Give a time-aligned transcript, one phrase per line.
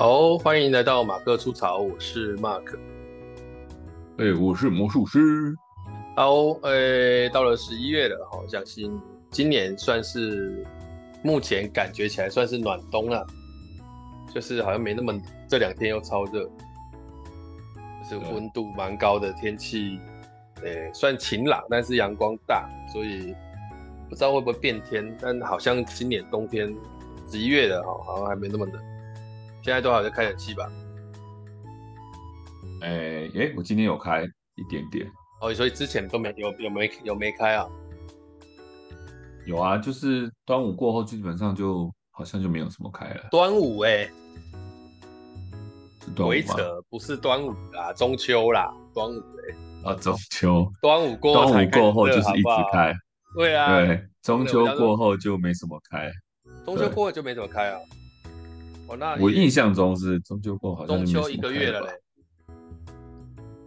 [0.00, 2.78] 好，欢迎来到马克出槽，我是 Mark。
[4.18, 5.18] 哎、欸，我是魔术师。
[6.14, 8.96] 好，哎、欸，到了十一月了，好，相信
[9.28, 10.64] 今年算是
[11.24, 13.26] 目前感觉起来算是暖冬了，
[14.32, 16.48] 就是好像没那么，这两天又超热，
[18.08, 19.98] 就是温度蛮高的天气，
[20.58, 23.34] 哎、欸，算晴朗，但是阳光大，所以
[24.08, 26.72] 不知道会不会变天，但好像今年冬天
[27.28, 28.80] 十一月的哈，好像还没那么冷。
[29.68, 30.02] 现在多少？
[30.02, 30.66] 在开冷气吧？
[32.80, 35.06] 哎、欸欸、我今天有开一点点。
[35.42, 37.68] 哦，所以之前都没有有没有没开啊？
[39.44, 43.28] 有啊，就是端午过后，基本上就好像就没有什么开了。
[43.30, 44.10] 端午哎、欸，
[46.16, 52.94] 鬼扯，不是端午啦，中秋啦，端午哎、欸、啊，中秋，端午过端午过后就是一直开，
[53.36, 56.10] 对啊，对，中秋过后就没什么开，
[56.64, 57.78] 中秋过后就没怎么开啊。
[58.88, 61.88] 哦、我印象中是中秋过好像中秋一个月了嘞。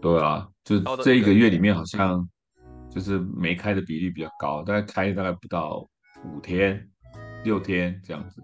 [0.02, 2.28] 对啊，就这一个月里面好像
[2.90, 5.88] 就是没开的比例比较高，大概开大概不到
[6.26, 6.90] 五天、
[7.44, 8.42] 六天这样子。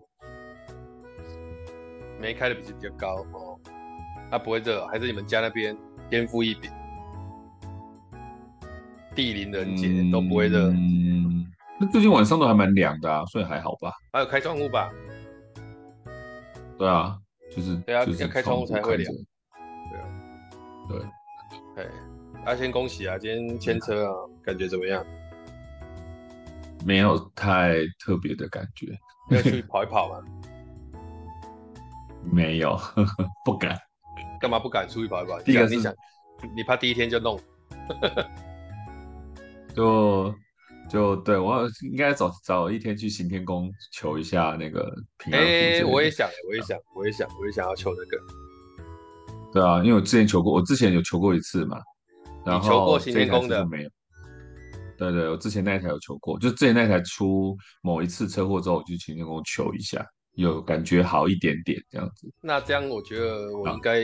[2.21, 3.59] 没开的比例比较高哦，
[4.29, 5.75] 那、啊、不会热，还是你们家那边
[6.11, 6.69] 天赋异禀，
[9.15, 10.69] 地灵人杰都不会热。
[10.69, 11.43] 嗯，
[11.79, 13.91] 那最近晚上都还蛮凉的啊，所以还好吧。
[14.13, 14.91] 还有开窗户吧。
[16.77, 17.17] 对啊，
[17.55, 19.13] 就是对啊，就是要开窗户才会凉。
[19.89, 20.07] 对啊，
[20.87, 21.89] 对，哎，
[22.45, 23.17] 大家先恭喜啊！
[23.17, 25.05] 今天牵车啊，感觉怎么样？
[26.85, 28.87] 没有太特别的感觉。
[29.29, 30.23] 要出去 跑一跑吗？
[32.23, 33.77] 没有，呵 呵不敢。
[34.39, 35.41] 干嘛不敢出去跑一跑？
[35.41, 35.93] 第一个你想，
[36.55, 37.39] 你怕第一天就弄？
[39.75, 40.33] 就。
[40.89, 44.83] 就对我应该早早一天去行天宫求一下那个
[45.17, 45.47] 平安符。
[45.47, 48.23] 哎、欸，我也想，我也想，我也想，我也想要求那个。
[49.51, 51.77] 对啊，因为我之前求过，我之前有求过一次嘛。
[52.45, 53.89] 然后你求过行天宫的没有？
[54.97, 60.05] 对对，我之前那一台有求过，就之前那一台出某一次车祸之后，我去行天宫求一下，
[60.35, 62.31] 有感觉好一点点这样子。
[62.41, 64.03] 那这样我觉得我应该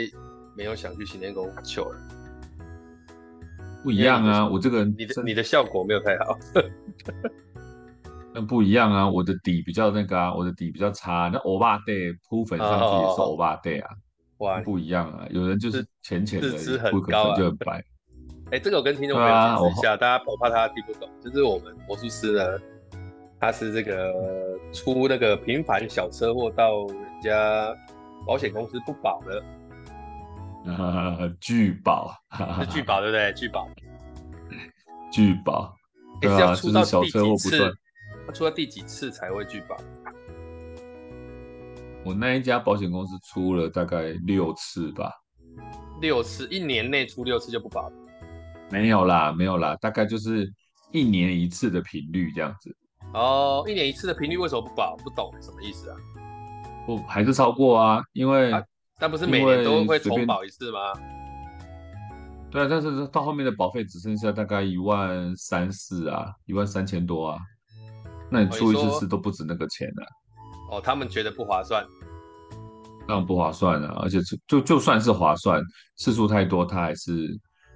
[0.57, 2.22] 没有想去行天宫求了。
[3.83, 6.37] 不一样啊，我这个你的你的效果没有太好，
[8.33, 13.89] 那不一样啊，我的底比较那个啊，我的底比较差，那欧巴对铺粉上去也是欧巴对啊，
[14.37, 16.49] 哇，不一样啊，有人就是浅浅的
[16.91, 17.83] 铺个粉就很白，
[18.51, 22.43] 哎，这个我跟听众朋友解释一下，大家我怕他听不懂，就是我们魔术师呢，
[23.39, 24.13] 他是这个
[24.71, 27.75] 出那个平凡小车祸到人家
[28.25, 29.43] 保险公司不保的。
[30.71, 32.15] 啊，拒保
[32.61, 33.33] 是拒保对不对？
[33.33, 33.67] 拒保，
[35.11, 35.75] 聚保，
[36.21, 37.77] 对啊，要出到第几次？
[38.25, 39.75] 他出到第几次才会拒保？
[42.05, 45.11] 我那一家保险公司出了大概六次吧，
[45.99, 47.95] 六次，一年内出六次就不保了？
[48.71, 50.49] 没有啦，没有啦，大概就是
[50.91, 52.73] 一年一次的频率这样子。
[53.13, 54.95] 哦，一年一次的频率为什么不保？
[55.03, 55.97] 不懂什么意思啊？
[56.85, 58.49] 不，还是超过啊，因为。
[58.53, 58.63] 啊
[59.03, 60.79] 但不是每年都会重保一次吗？
[62.49, 67.37] 对啊，但是到后面的保费只剩下大概一万三四啊，一万三千多啊。
[68.31, 70.07] 那你出一次事都不止那个钱啊。
[70.71, 71.85] 哦，他们觉得不划算。
[73.05, 75.61] 当然不划算啊，而且就就算是划算，
[75.97, 77.27] 次数太多，他还是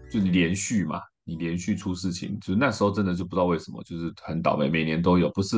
[0.10, 5.58] 就你连续嘛，你连续出事情，就那时候真的就不知道为什么，就是很倒霉，每年都有，不是。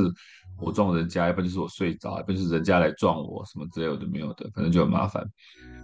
[0.61, 5.25] 我撞人家，要不然就是我睡着，要不然就是人家来撞我，什么之类的没有的，反正就很麻烦，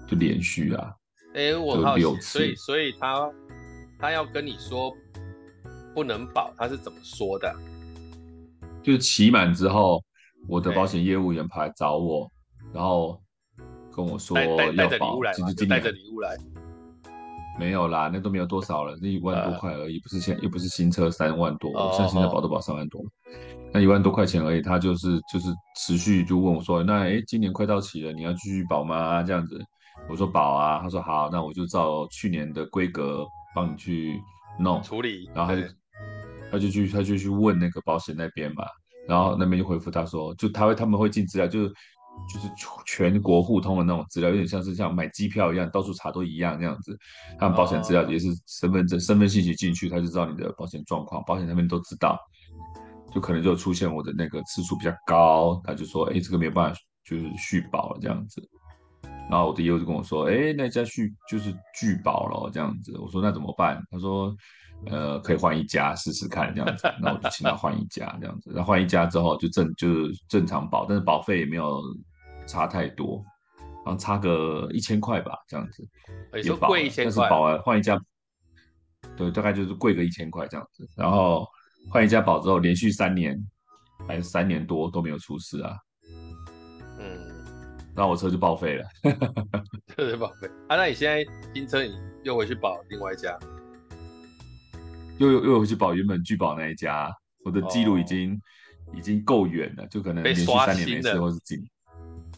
[0.07, 0.93] 就连续啊。
[1.33, 3.31] 哎、欸，我好奇，所以所以他
[3.99, 4.93] 他要跟你说
[5.93, 7.53] 不能保，他是怎么说的？
[8.83, 10.03] 就是期满之后，
[10.47, 12.31] 我的保险业务员跑来找我，欸、
[12.73, 13.19] 然后
[13.95, 15.33] 跟我说要保，带着礼物来，
[15.67, 16.37] 带着礼物来。
[17.57, 23.01] 没有啦，那都没有多少了，那一万多块而已，呃、不是现又不是新车三万多，哦、像现在保都保三万多。
[23.73, 29.21] 那一万多块钱而已，他就是就是持续就问我说，那诶今年快到期了，你要继续保吗？
[29.23, 29.59] 这样子，
[30.09, 34.21] 我说保啊，他说好，那我就照去年的规格帮你去
[34.59, 35.67] 弄处理，然后他就
[36.51, 38.63] 他就去他就去问那个保险那边嘛，
[39.07, 41.73] 然后那边就回复他说，就他会他们会进资料，就是
[42.33, 42.47] 就是
[42.85, 46.97] 全国互通的那种资料，有点像是像买机票一样，到处查都一样这样子，
[47.39, 52.19] 他们保险资料也是身份证、身份信息进去，他就知道你的保险状况，保险那边都知道。
[53.13, 58.45] 就可能就出现我的那个次数比较高，他就说，哎，这个没有办法，就是续保了这样子。
[59.29, 62.97] 然后我的业务就跟我说，哎，那家续就是拒保了这样子。
[62.99, 63.81] 我说那怎么办？
[63.89, 64.35] 他说，
[64.87, 66.93] 呃，可以换一家试试看这样子。
[67.01, 68.51] 那我就请他换一家这样子。
[68.53, 71.81] 然后换一家之后就正就是正常保，但是保费也没有
[72.47, 73.23] 差太多。
[73.85, 75.87] 然后差个一千块吧，这样子。
[76.43, 77.99] 也贵一千块，但是保完换一家，
[79.15, 80.89] 对，大概就是贵个一千块这样子。
[80.97, 81.47] 然后
[81.91, 83.37] 换一家保之后，连续三年
[84.07, 85.77] 还是三年多都没有出事啊。
[86.99, 87.45] 嗯，
[87.95, 88.85] 那我车就报废了，
[89.95, 90.47] 车就报废。
[90.67, 91.23] 啊，那你现在
[91.53, 93.37] 新车你又回去保另外一家？
[95.17, 97.11] 又又又回去保原本拒保那一家，
[97.43, 101.57] 我的记录已经、哦、已经够远了，就可能连续三年没事，或是几，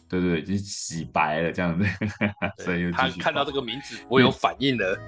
[0.08, 1.84] 对对对，已经洗白了这样子，
[2.64, 4.98] 所以又他看到这个名字，我有反应了，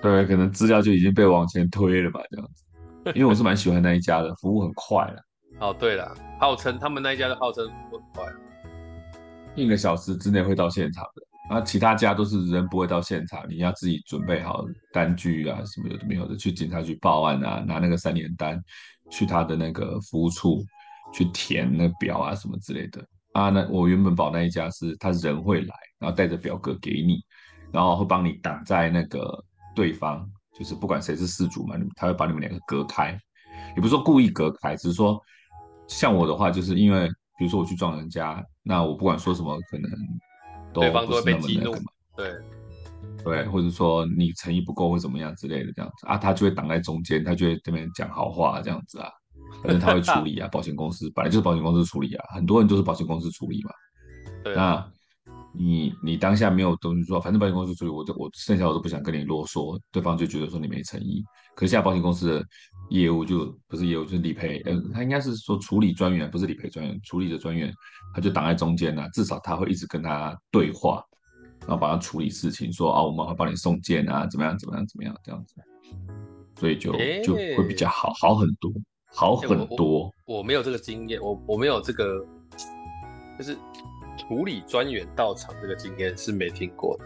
[0.00, 2.64] 对，可能资料就已经被往前推了吧，这样子，
[3.14, 5.22] 因为我是蛮喜欢那一家的，服务很快了。
[5.60, 8.32] 哦，对了，号称他们那一家的号称服务很快，
[9.56, 11.22] 一个小时之内会到现场的。
[11.48, 18.62] 啊，其他家都是人不会到现场，你要自己准备好单据啊，什么有的没有的，去警察局报案啊，拿那个三联单，
[19.10, 20.62] 去他的那个服务处
[21.12, 23.02] 去填那表啊，什么之类的。
[23.32, 27.18] 啊，那我原本保那一家是他人会来，然后带着表格给你，
[27.72, 29.42] 然后会帮你挡在那个
[29.74, 30.28] 对方，
[30.58, 33.18] 就是不管谁是事主嘛，他会把你们两个隔开，
[33.74, 35.18] 也不是说故意隔开，只是说
[35.86, 37.08] 像我的话，就是因为
[37.38, 39.90] 比如说我去撞人家，那我不管说什么，可能。
[40.80, 41.92] 对方都会被激怒嘛？
[42.16, 42.32] 对，
[43.24, 49.08] 对，或者说你诚意不够或怎么样之类的这样子啊，他就会挡在中间，他就会这边讲好话这样子啊，
[49.62, 53.70] 反正他会处理啊， 保险公司本来就是保险公司处理啊，很多人都是保险公司处理嘛。
[54.44, 54.90] 对，那
[55.52, 61.24] 你你当下没有东西说，反正保险公司处理，我就我剩下我都不想跟你啰嗦，对方就觉得说你没诚意。
[61.54, 62.44] 可是现在保险公司的
[62.90, 67.72] 业务就不是业务，就是理赔，呃，他应该是说处理专员，不是理赔专员，处理的专员。
[68.14, 71.04] 他就挡在中间了，至少他会一直跟他对话，
[71.60, 75.54] 然后帮他处理事情，说啊，我们会帮你送件啊，怎么样，怎么样，怎么样，这样子，
[76.58, 76.90] 所以就
[77.22, 78.72] 就会比较好，好很多，
[79.14, 80.04] 好很多。
[80.04, 82.24] 欸、我，我，我没有这个经验，我我没有这个，
[83.38, 83.54] 就是
[84.16, 87.04] 处理专员到场这个经验是没听过的。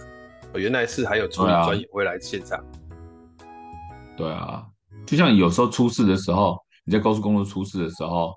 [0.55, 2.65] 我原来是还有处理专员会来现场。
[4.17, 4.65] 对啊，
[5.07, 8.33] 就像有时候出事的时候，你在高速公路出事的时候。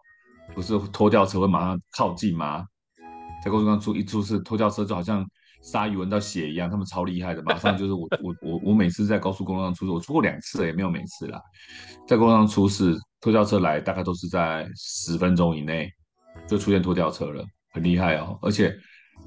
[0.53, 2.63] 不是拖吊车会马上靠近吗？
[3.44, 5.25] 在高速上出一出事，拖吊车就好像
[5.63, 11.41] 鲨鱼闻到血一样，他们超厉害的， 马上就是我我我我每次在高速公路上出事，我出过两次也没有每次啦，
[12.07, 15.89] 在公路上出事，拖吊车来大概都是在十分钟以内
[16.47, 18.73] 就出现拖吊车了，很厉害哦，而且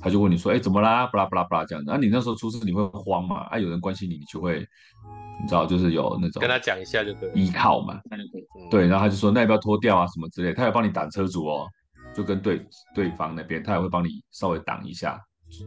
[0.01, 1.07] 他就问你说，哎，怎么啦？
[1.07, 3.41] 巴拉巴拉巴拉这样子，那、啊、你那时候出事你会慌嘛？
[3.51, 4.67] 啊，有人关心你，你就会。
[5.41, 8.01] 你知道，就是有那种跟他讲一下就对，依靠嘛，
[8.73, 11.65] 对，然后他就说那要不要脱掉啊什么之类，他也帮你挡车主哦，
[12.13, 15.17] 就跟对对方那边，他也会帮你稍微挡一下，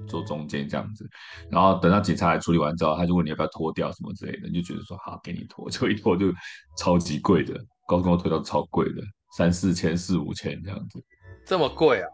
[0.10, 1.10] 做中间这样子，
[1.50, 6.34] 然后等到警察来处理完之后，他就问你要不要脱掉什么之类的，你就觉得说好，给你脱，就一脱就
[6.78, 7.54] 超级贵的，
[7.88, 9.02] 高速公路拖吊超贵的，
[9.38, 11.02] 三四千四五千这样子，
[11.46, 12.10] 这么贵啊？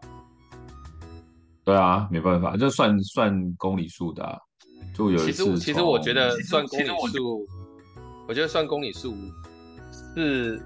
[1.68, 4.38] 对啊，没办法，就算算公里数的啊。
[4.94, 7.46] 就有一次其实，其实我觉得算公里数，
[8.26, 9.14] 我觉得算公里数
[10.14, 10.58] 是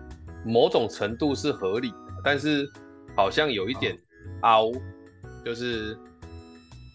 [0.46, 2.70] 某种程度是合理的，但是
[3.16, 3.98] 好像有一点
[4.42, 4.70] 凹，
[5.44, 5.98] 就是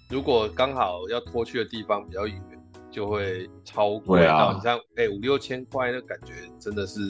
[0.10, 2.42] 如果刚好要拖去的地方比较远，
[2.90, 7.02] 就会超贵到你像哎五六千块，那感觉真的是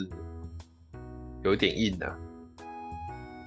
[1.44, 2.18] 有一点硬啊。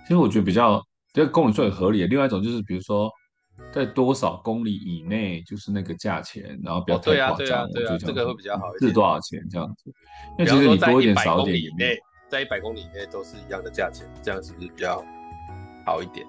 [0.04, 0.80] 其实我觉得比较
[1.12, 3.11] 这个公里数也合理，另外一种就是比如说。
[3.73, 8.88] 在多少公里以内就是那个价钱，然后不要太夸张，哦对啊对啊对啊，这个会比较好一点。
[8.88, 9.93] 是多少钱这样子？
[10.38, 11.97] 那其实你多一点少一点以内，
[12.29, 15.05] 在一百公里以内都是一样的价钱，这样是不是比较
[15.87, 16.26] 好一点？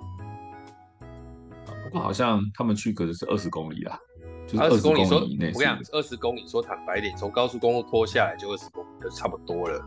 [1.84, 4.00] 不过好像他们区隔的是二十公里啦，
[4.48, 5.52] 就是二十公里以内。
[5.54, 9.84] 我跟你讲，二十公里说坦白一点，从高速公路拖下来就二十公里，就差不多了。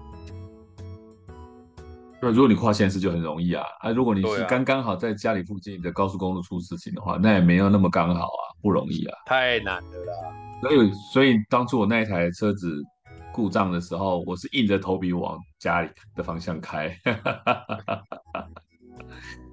[2.24, 10.14] 那如果你跨县市就很容易啊，啊，如果你是刚刚好在家里附近的高速公路出事情的话，啊、那也没有那么刚好啊，不容易啊，太难了啦。
[10.62, 12.82] 所以，所以当初我那一台车子
[13.30, 16.96] 故障的时候，我是硬着头皮往家里的方向开，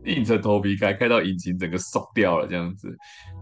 [0.05, 2.87] 硬着头皮开，开到引擎整个烧掉了这样子，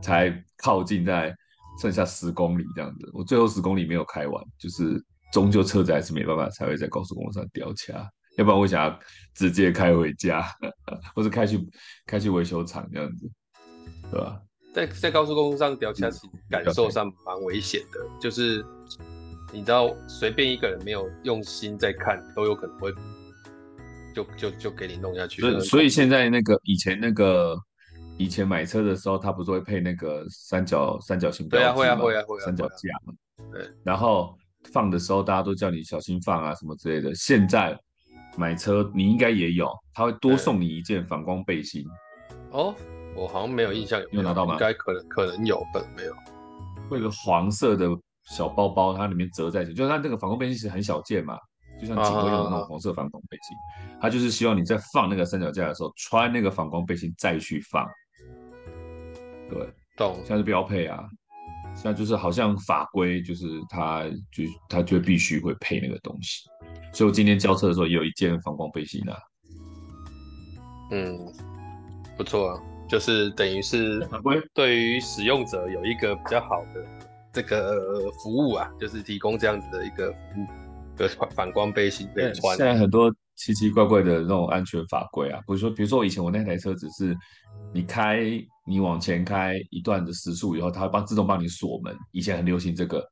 [0.02, 1.32] 才靠近在
[1.80, 3.08] 剩下十公里这样子。
[3.14, 5.00] 我最后十公里没有开完，就是
[5.32, 8.10] 终究车子还是没办法，才会在高速公路上掉卡。
[8.40, 9.00] 要不然我想要
[9.36, 10.42] 直接开回家，
[11.14, 11.60] 或者开去
[12.06, 13.30] 开去维修厂这样子，
[14.10, 14.42] 对吧？
[14.74, 16.20] 在在高速公路上掉下去，
[16.50, 18.00] 感受上蛮危险的。
[18.18, 18.66] 就是
[19.52, 22.94] 你知道，随便一个人没有用心在看，都有可能会
[24.16, 25.42] 就就就给你弄下去。
[25.42, 27.58] 所以所以现在那个以前那个
[28.18, 31.74] 以前买车的时候，他不是会配那个三角三角形标志吗？
[31.74, 33.14] 对啊，会啊会啊会啊，三角架嘛。
[33.52, 33.70] 对。
[33.84, 34.34] 然后
[34.72, 37.14] 放的时候，大家都叫你小心放啊什么之类的。
[37.14, 37.78] 现在。
[38.38, 41.86] 买车你应该也有，他会多送你一件反光背心。
[42.52, 42.74] 哦，
[43.16, 44.54] 我好像没有印象有没有，有拿到吗？
[44.54, 46.14] 应该可能可能有，可能没有。
[46.90, 47.88] 会有个黄色的
[48.24, 51.38] 小包包，它里面折在一起，就是它这个反光背心其实很小件嘛，
[51.80, 53.58] 就像警卫用的那种红色反光背心，
[54.02, 57.86] 它、啊、就是希望你在放那个三脚架的时候穿那个反光背心再去放。
[59.50, 59.68] 对，
[59.98, 61.04] 懂，现在是标配啊。
[61.76, 66.50] 现在就是好像法规就是它就它就必须会配那个东西，
[66.94, 69.18] 所以我今天交车的时候也有一件反光背心啊。
[70.92, 71.18] 嗯，
[72.18, 74.08] 不错啊，就是等于是
[74.54, 76.86] 对于使用者有一个比较好的
[77.34, 82.58] 这个服务啊，就是提供这样子的一个服务，的反反光背心可以穿。
[82.58, 87.16] 现在很多奇奇怪怪的那种安全法规啊，比如说比如说我以前我那台车只是
[87.74, 88.22] 你开。
[88.68, 91.98] 你往前开一段的时速以后，它会帮自动帮你锁门。
[92.12, 93.04] 以前很流行这个，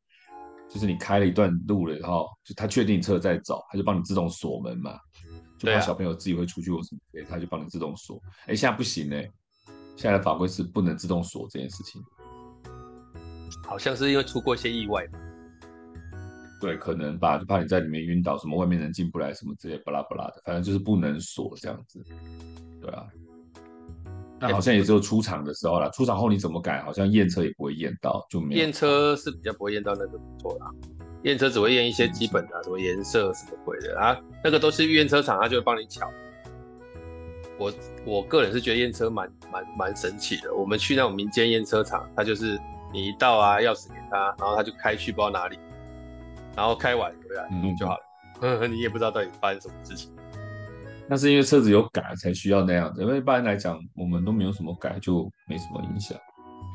[0.77, 4.95] 就是你开了一段路了以后，就他确定车在走，他就帮你自动锁门嘛。
[5.57, 8.21] 就怕小朋友自己会出去或什么，对，它就帮你自动锁。
[8.45, 9.27] 哎，现在不行哎，
[9.95, 11.99] 现在的法规是不能自动锁这件事情。
[13.67, 15.17] 好像是因为出过一些意外吧？
[16.61, 22.03] 对，可能吧，就怕你在里面晕倒，什么外面人进不来，什么之类巴拉巴拉的，反正就是不能锁这样子。
[22.79, 23.07] 对啊。
[24.39, 28.61] 那好像也只有出厂的时候啦，出厂后你怎么改，好像验车也不会验到，就没有。
[28.61, 30.69] 验车是比较不会验到那个不错啦，
[31.23, 36.07] 验车只会验一些基本的，什么颜色什么鬼的啊，那个都是验车厂，他就会帮你瞧。
[37.59, 37.73] 我
[38.05, 40.53] 我个人是觉得验车蛮蛮蛮神奇的。
[40.53, 42.59] 我们去那种民间验车厂，他就是
[42.93, 45.57] 你一到啊，钥匙给他，然后他就开去不知道哪里，
[46.55, 47.99] 然后开完回来嗯就好了，
[48.41, 50.11] 嗯， 你也不知道到底发生什么事情。
[51.09, 56.17] 那是因为车子有改才需要那样子，因为一般来讲我们都没有什么改，就没什么影响。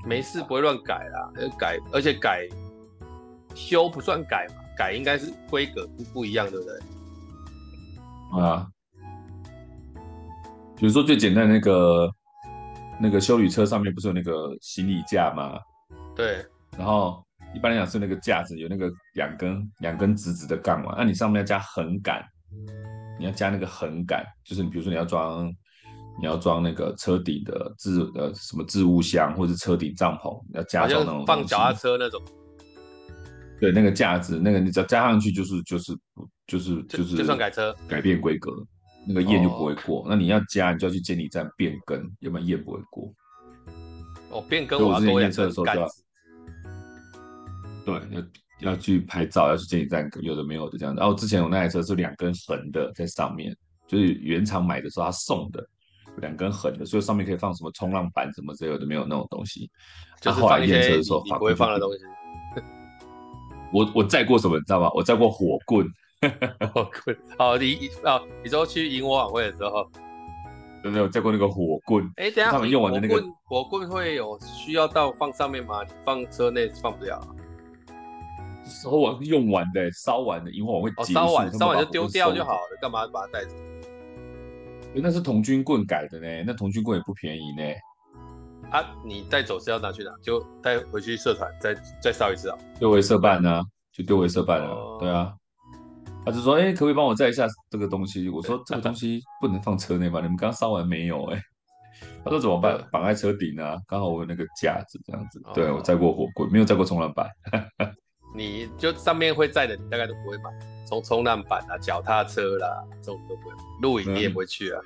[0.07, 2.49] 没事，不会乱改啦，改而且改
[3.55, 8.41] 修不算改嘛，改应该是规格不不一样，对不对？
[8.43, 8.67] 啊，
[10.77, 12.11] 比如说最简单的那个
[13.01, 15.61] 那个修理车上面不是有那个行李架吗？
[16.17, 16.45] 对。
[16.77, 17.23] 然后
[17.55, 22.25] 一般来讲是那个架子有那个两根两根直直的杠嘛，那你上面要加横杆。
[23.23, 25.47] 你要加那个横杆，就是你比如说你要装，
[26.21, 32.21] 你要装那个车顶的置呃什么置物箱，或者是车顶帐篷，你要加装那种放脚踏车那种。
[33.61, 35.97] 对，那个架子，那个你只要加上去就是就是
[36.49, 38.51] 就是就是就，就算改车改变规格，
[39.07, 40.01] 那个验就不会过。
[40.01, 40.07] 哦。
[40.09, 43.15] 那你要加，你就要去监理站变更，要不然验不会过。
[44.31, 45.89] 哦，变更我要多验车的时候就要。
[47.85, 48.21] 对，要。
[48.63, 51.01] 要去拍照，要去监理站，有的没有的这样子。
[51.01, 53.55] 然后之前我那台车是两根横的在上面，
[53.87, 55.67] 就是原厂买的时候他送的，
[56.19, 59.71] 两根横的，所以上面可以放什么冲浪板什么之类的，没有那种东西。
[60.21, 61.99] 就是后来验车的时候，不会放的东西。
[63.73, 64.91] 我我载过什么，你知道吗？
[64.95, 65.87] 我载过火棍。
[66.73, 67.17] 火棍。
[67.39, 69.91] 哦，你哦，你说去营火晚会的时候，
[70.85, 72.05] 有没有载过那个火棍？
[72.17, 75.81] 哎、欸，等下，他们用完的那个火棍会有需要到放上面吗？
[76.05, 77.21] 放车内放不了。
[78.65, 83.57] 烧完用完的，烧完的，营火晚会烧完烧完就丢掉就好了，干嘛把它带走？
[84.95, 87.63] 那是童军棍改的呢，那童军棍也不便宜呢。
[88.71, 90.11] 啊，你带走是要拿去哪？
[90.23, 92.57] 就带回去社团再再烧一次啊？
[92.79, 93.63] 丢回社办呢？
[93.93, 94.69] 就丢回社办了。
[94.69, 95.35] 哦、对啊，
[96.25, 98.29] 他就说，哎、欸，可不可以帮我载一下这个东西？
[98.29, 100.21] 我说这个东西不能放车内吧？
[100.21, 101.37] 你们刚烧完没有、欸？
[101.37, 101.43] 哎，
[102.25, 102.83] 他说怎么办？
[102.91, 105.43] 绑在车顶啊，刚好我有那个架子这样子。
[105.53, 107.29] 对，我载过火棍，没有载过冲浪板。
[108.35, 110.51] 你就上面会载的，你大概都不会买，
[110.87, 113.55] 从冲浪板啊、脚踏车啦，这种都不会。
[113.83, 114.81] 露营你也不会去啊，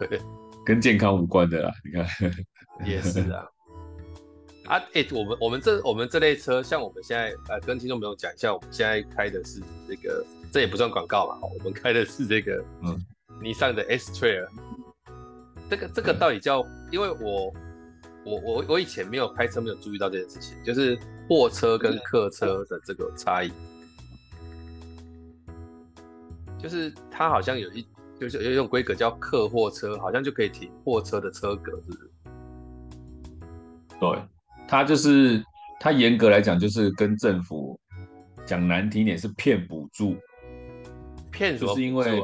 [0.00, 0.20] 嗯、
[0.64, 1.72] 跟健康无关的啦。
[1.84, 2.06] 你看，
[2.86, 3.46] 也是啊。
[4.66, 12.98] 啊，哎、欸，我们我们这我们这类车，像我们现在呃，跟听众朋友讲一下，我们现在开的是这个，这也不算广告嘛，我们开的是这个，嗯，
[13.42, 14.46] 尼桑的 S Trail，。
[15.68, 16.60] 这个这个到底叫？
[16.60, 17.52] 嗯、因为我
[18.24, 20.98] 我我我以前没有开车，没有注意到这件事情，就是。
[21.28, 23.50] 货车跟客车的这个差异，
[26.58, 27.86] 就是它好像有一，
[28.20, 32.10] 就是有一种规格叫客货车，好像就可以停货车的车格，是不是？
[33.98, 34.22] 对，
[34.68, 35.42] 它就是
[35.80, 37.78] 它严格来讲就是跟政府
[38.44, 40.16] 讲难听点是骗补助，
[41.32, 42.22] 骗就是因为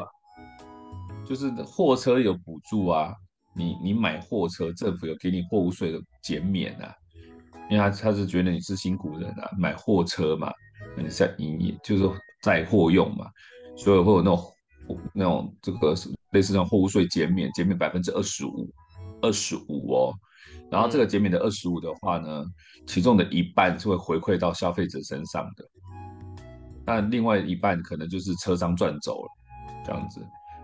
[1.25, 3.15] 就是货车有补助啊，
[3.55, 6.95] 你你买货车，政府有给你货物税的减免啊。
[7.71, 10.53] 因为他他是觉得你是辛苦人啊，买货车嘛，
[10.97, 13.27] 你在营业就是载货用嘛，
[13.77, 14.53] 所以会有那种
[15.15, 15.95] 那种这个
[16.33, 18.69] 类似那种货物税减免，减免百分之二十五，
[19.23, 20.13] 二十五哦。
[20.69, 22.45] 然后这个减免的二十五的话呢，
[22.87, 25.65] 其中的一半是会回馈到消费者身上的，
[26.85, 29.29] 那另外一半可能就是车商赚走了，
[29.85, 30.21] 这样子。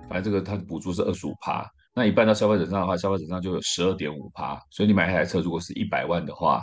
[0.08, 4.56] 反正这个它的补助是二十五趴，那一半到消费者上的话，消费者上就有十二点五趴。
[4.70, 6.62] 所以你买一台车，如果是一百万的话，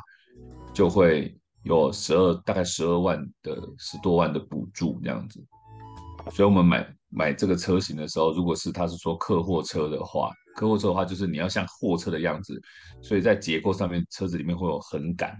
[0.73, 5.43] 就会有十二大概十二万的十多万的补助这样子。
[6.31, 12.61] 所以我们买买这个车型的时候，如果是他是说客货车的话，客货车的话就是你要像货车的样子，
[13.01, 15.35] 所以在结构上面车子里面会有横杆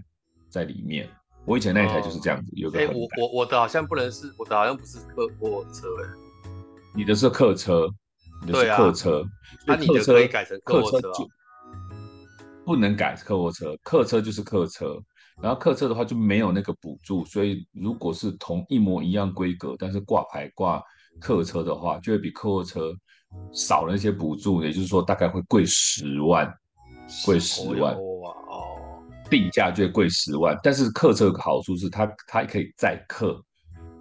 [0.48, 1.08] 在里面。
[1.46, 2.78] 我以前那一台就是这样子，哦、有个。
[2.88, 6.50] 我我我的好像不能是，我的好像不是客货车哎，
[6.94, 7.88] 你的是客车。
[8.46, 9.24] 对啊，客车，
[9.66, 11.26] 那你的可以改成客货车，就
[12.64, 14.96] 不能改客货车，客车就是客车，
[15.42, 20.82] 然后客车的话就没有那个补助，所以如果是同一模一样规格，但是挂牌挂
[21.20, 22.92] 客车的话，就会比客货车
[23.52, 26.50] 少了一些补助，也就是说大概会贵十万，
[27.26, 33.38] 贵十万哦，定价就会贵十万，但是客车有个好处是它它可以载客，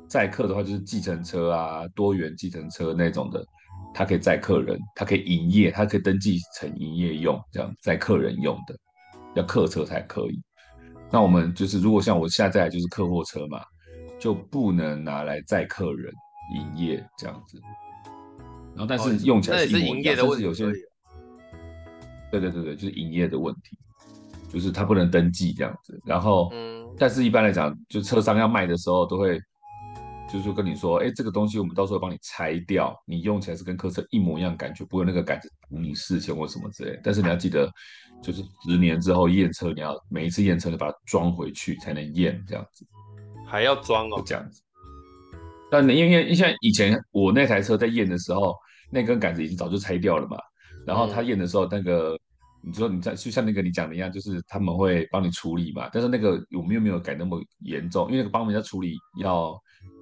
[0.08, 3.46] 载客的话就是计程车啊，多元计程车那种的。
[3.94, 8.76] 它可以载客人，它可以营业，它可以登记成营业用，这样载客人用的，
[9.36, 10.42] 要客车才可以。
[11.12, 13.62] 那我们就是，如果像我现在就是客货车嘛，
[14.20, 16.12] 就不能拿来载客人
[16.56, 17.62] 营业这样子。
[18.76, 20.66] 然后，但是用起来是一模一样，但是有些，
[22.32, 23.78] 对对对对，就是营业的问题，
[24.52, 26.02] 就是它不能登记这样子。
[26.04, 26.52] 然后，
[26.98, 29.40] 但是一般来讲，就车商要卖的时候都会。
[30.34, 37.00] 就是跟你说，哎，这个东西我们到时候帮你拆掉，你用起来是跟客车一模一样感觉，不会那个杆子堵你视线或什么之类。
[37.04, 37.72] 但是你要记得，
[38.24, 42.84] 就是十年之后验车，你要每一次验车你把它装回去才能验，这样子。
[43.46, 44.60] 还要装哦，这样子。
[45.70, 48.56] 但因为因为像以前我那台车在验的时候，
[48.92, 50.38] 那根杆子已经早就拆掉了嘛。
[50.84, 52.16] 然后他验的时候，那个、
[52.64, 55.88] 嗯、你说你在就像那个你讲的一样，就是他们会帮你处理嘛。
[55.94, 59.56] 但是那个我们又没有改那么严重，因为那个帮人家处理要。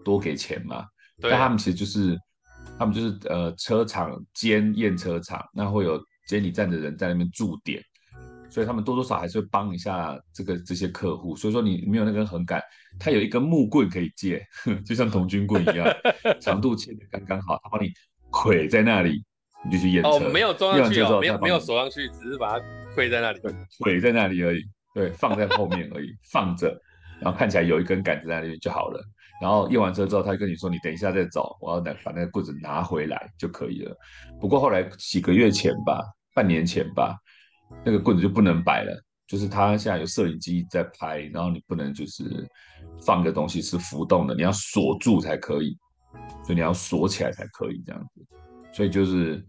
[0.04, 0.86] 多给钱嘛？
[1.22, 2.18] 但他们其实就是，
[2.80, 7.82] 他们就是呃，车厂兼验车厂，那会有监理站的人在那边驻点，
[8.50, 11.36] 所以他们多多少还是会帮一下这个这些客户。
[11.36, 12.62] 所以说你没有那根横杆，
[13.00, 14.44] 他有一根木棍可以借，
[14.86, 15.88] 就像童军棍一样，
[16.42, 17.92] 长度切的刚刚好，他帮你
[18.32, 19.24] 捆在那里，
[19.64, 20.10] 你就去验车。
[20.10, 22.66] 哦，没有装上去哦，没有没有锁上去，只是把它
[22.96, 23.40] 捆在那里，
[23.80, 24.64] 捆在那里而已。
[24.94, 26.68] 对，放在后面而已，放着，
[27.22, 29.02] 然后看起来有一根杆子在那里就好了。
[29.42, 33.98] 然后验完车之后，他就跟你说：“你等一下再找，我要拿把那个棍子拿回来就可以了。”
[34.40, 36.00] 不过后来几个月前吧，
[36.36, 37.18] 半年前吧，
[37.84, 42.48] 那个棍子就不能摆了，就是他现在有摄影机在拍，然后你不能就是
[43.04, 45.76] 放个东西是浮动的，你要锁住才可以，
[46.44, 48.24] 所以你要锁起来才可以这样子。
[48.72, 49.44] 所以就是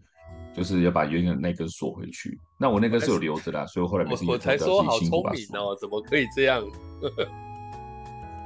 [0.55, 2.35] 就是要把原有的那根锁回去。
[2.59, 6.63] 那我那根是有留着的，所以后来没事我，我才说好聪明哦，怎么可以这样？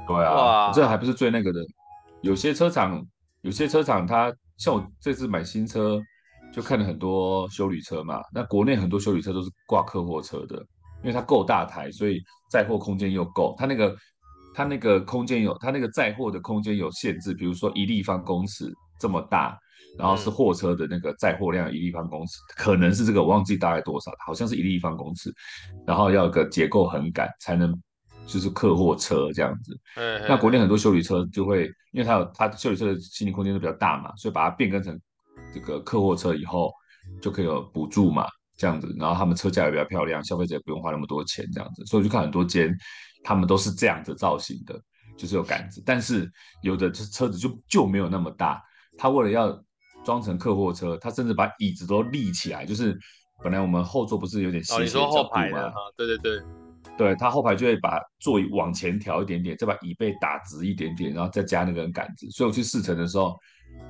[0.08, 1.60] 对啊，这还不是最那个的。
[2.22, 3.06] 有些车厂，
[3.42, 6.00] 有些车厂，它像我这次买新车，
[6.52, 8.22] 就看了很多修理车嘛。
[8.32, 10.56] 那国内很多修理车都是挂客货车的，
[11.02, 13.54] 因为它够大台，所以载货空间又够。
[13.58, 13.94] 它那个，
[14.54, 19.56] 它那个空间有，它那个载货的空间有限制，比如说一立方公尺这么大，
[19.98, 25.30] 然后是货车的那个载货量一立方公尺，可能是这个，我忘记大概多少，好像是一立方公尺，
[25.86, 27.78] 然后要有个结构横杆才能。
[28.28, 29.74] 就是客货车这样子，
[30.28, 35.00] 那国内很多修理车就会，因为它有它修理车的心理空间都比较大嘛，所以把它变更成
[35.52, 36.70] 这个客货车以后，
[37.22, 38.26] 就可以有补助嘛，
[38.58, 42.76] 这样子，然后他们车架也比较漂亮，消费者也不用花那么多钱这样子，所以我就看很多间，
[43.24, 44.78] 他们都是这样子造型的，
[45.16, 48.62] 就是有杆子，但是有的车车子就就没有那么大，
[48.98, 49.58] 他为了要
[50.04, 52.94] 装成客货车，他甚至把椅子都立起来，就是
[53.42, 55.72] 本来我们后座不是有点斜斜角度吗？
[55.96, 56.42] 对对对。
[56.98, 62.28] 对，他后排就会把座椅往前调一点点，再把椅背打直一点点，然后再加那根杆子。
[62.30, 63.38] 所以我去试乘的时候，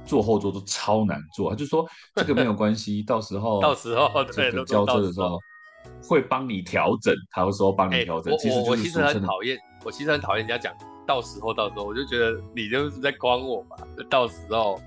[0.04, 1.48] 坐后座都超难坐。
[1.48, 5.38] 他就说 这个没有关系，到时候到时候这个交车的时候
[6.02, 8.36] 会帮你调整，他会说帮你调整。
[8.36, 10.72] 其实我其实很讨厌，我其实很讨厌人家讲
[11.06, 13.76] 到时候到时候，我就觉得你就是在诓我嘛。
[14.10, 14.78] 到时候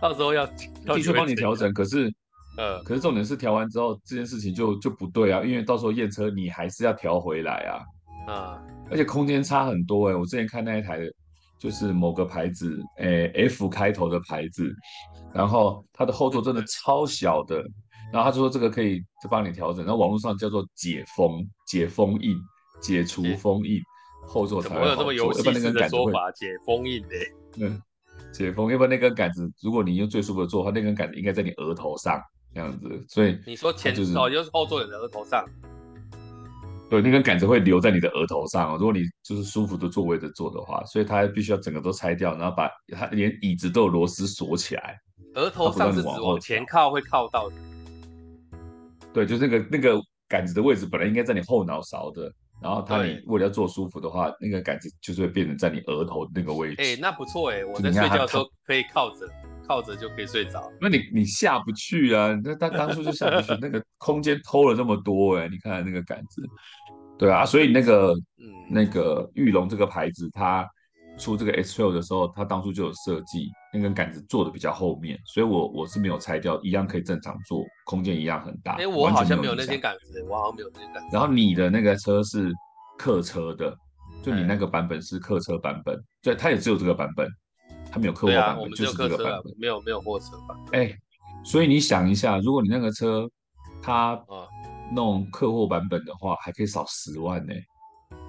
[0.00, 2.14] 到时候要的确帮你调整，可是。
[2.56, 11.00] 呃，可是重点是调完之后这件事情就就不对啊，因为到时候验车你还是要调回来啊，啊，而且空间差很多哎、欸，我之前看那一台
[11.58, 14.72] 就是某个牌子，哎、欸、F 开头的牌子，
[15.32, 17.56] 然后它的后座真的超小的，
[18.12, 22.36] 然后他就说这个可以就帮你调整，然后网络上叫做解封解封印
[22.80, 23.80] 解除封印，
[24.28, 26.30] 后座才会好坐，有这么游戏式的说法？
[26.32, 27.82] 解封印的、欸，嗯，
[28.32, 32.22] 解封，要不然那根杆子，如果你用最舒服的坐的话，那根杆子应该在你额头上。
[32.54, 35.44] 这样子，所以你说前座、就是哦、就是后座人的额头上，
[36.88, 38.76] 对，那根杆子会留在你的额头上。
[38.78, 45.00] 如果你就是舒服的座位的坐的话，所以它必须要整个都拆掉，然后把它连椅子都有螺丝锁起来。
[45.34, 47.56] 额头上是指往前靠会靠到的，
[49.12, 56.76] 对，就是那个那个杆子的位置本来应该在你后脑勺的，然后它你为了要坐舒服的话，那个杆子就是会变成在你额头那个位置。
[56.78, 59.28] 哎、欸，那不错哎，我在睡觉的时候可以靠着，
[59.66, 60.70] 靠着就可以睡着。
[60.80, 62.38] 那你你下不去啊？
[62.42, 66.42] 那他当初就下不去，那个空间偷了那么多哎，你看那个杆子。
[67.16, 70.68] 对啊，所以那个、嗯、那个玉龙这个牌子，它
[71.16, 78.72] 出这个 X Trail 的时候，它当初就有设计那根杆子做的比较后面，所以我我是没有拆掉，一样可以正常坐，空间一样很大。
[78.72, 81.08] 哎，我好像没有那些杆子，我好像没有那些杆子。
[81.12, 82.52] 然后你的那个车是
[82.98, 83.72] 客车的，
[84.24, 87.28] 就你那个版本是客车版本，对，它也只有这个版本，
[87.94, 90.80] 它没有客货版本，就是这个版本，没有没有货车版本。
[90.80, 90.98] 哎，
[91.44, 93.30] 所以你想一下，如果你那个车
[93.80, 94.48] 它啊。
[94.92, 97.66] 弄客货版本的话，还可以少十万呢、欸，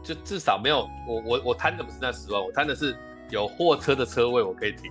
[0.02, 2.98] 就至少没有我我我贪的不是那十万，我贪的是
[3.30, 4.90] 有货车的车位我可以停。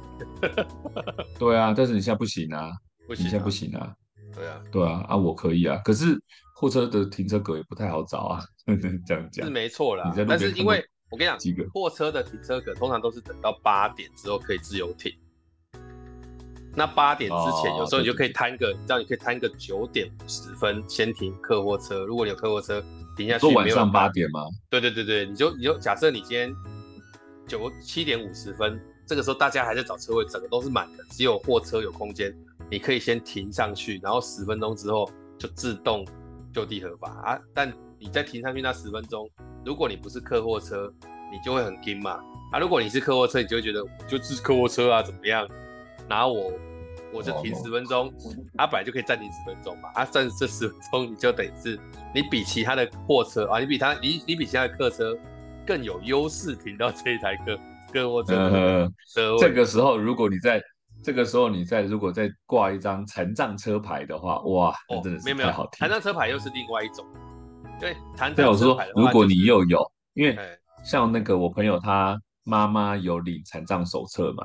[1.40, 2.70] 对啊，但是你现在不行啊，
[3.08, 3.94] 不行啊，你现在不行啊。
[4.34, 6.22] 对啊，对啊，啊我可以啊，可是
[6.54, 8.44] 货车的停车格也不太好找啊，
[9.06, 10.14] 这样讲是没错啦。
[10.28, 15.14] 但是因为我跟你讲，货车的停车格通常都是等到八点之后可以自由停。
[16.74, 22.04] 那八点之前，有时候你就可以摊个，你知道，你可以摊个九点五十分先停客货车。
[22.04, 22.84] 如果你有客货车
[23.16, 24.40] 停下去，晚上八点吗？
[24.68, 26.52] 对对对对，你就你就假设你今天
[27.46, 32.36] 九七点五十分，这个时候大家还在找车位，整个都是满的，只有货车有空间，
[32.68, 36.04] 你可以先停上去，然后十分钟之后就自动
[36.52, 37.38] 就地合法啊。
[37.54, 39.30] 但你在停上去那十分钟，
[39.64, 40.92] 如果你不是客货车，
[41.32, 42.20] 你就会很惊嘛
[42.52, 42.58] 啊。
[42.58, 45.48] 如果你是客货车，你就会觉得就是客货车啊，怎么样？
[46.08, 46.52] 然后我
[47.12, 48.12] 我就停十分钟，
[48.56, 51.78] 他、啊、本来就可以暂停十分钟嘛，他暂这十分钟你就等于是
[52.14, 55.16] 你比其他的货车啊，你比他你你比其他的客车
[55.66, 57.58] 更有优势停到这一台客
[57.92, 58.90] 客货车。
[59.38, 60.62] 这个时候如果你在
[61.02, 65.78] 这个时候你在如果再挂一张残障车牌的话，哇，那真的是太好听。
[65.78, 67.06] 残障车牌又是另外一种，
[67.80, 70.38] 对，残障我说，如果你又有，因为
[70.84, 74.44] 像那个我朋友他妈妈有领残障手册嘛。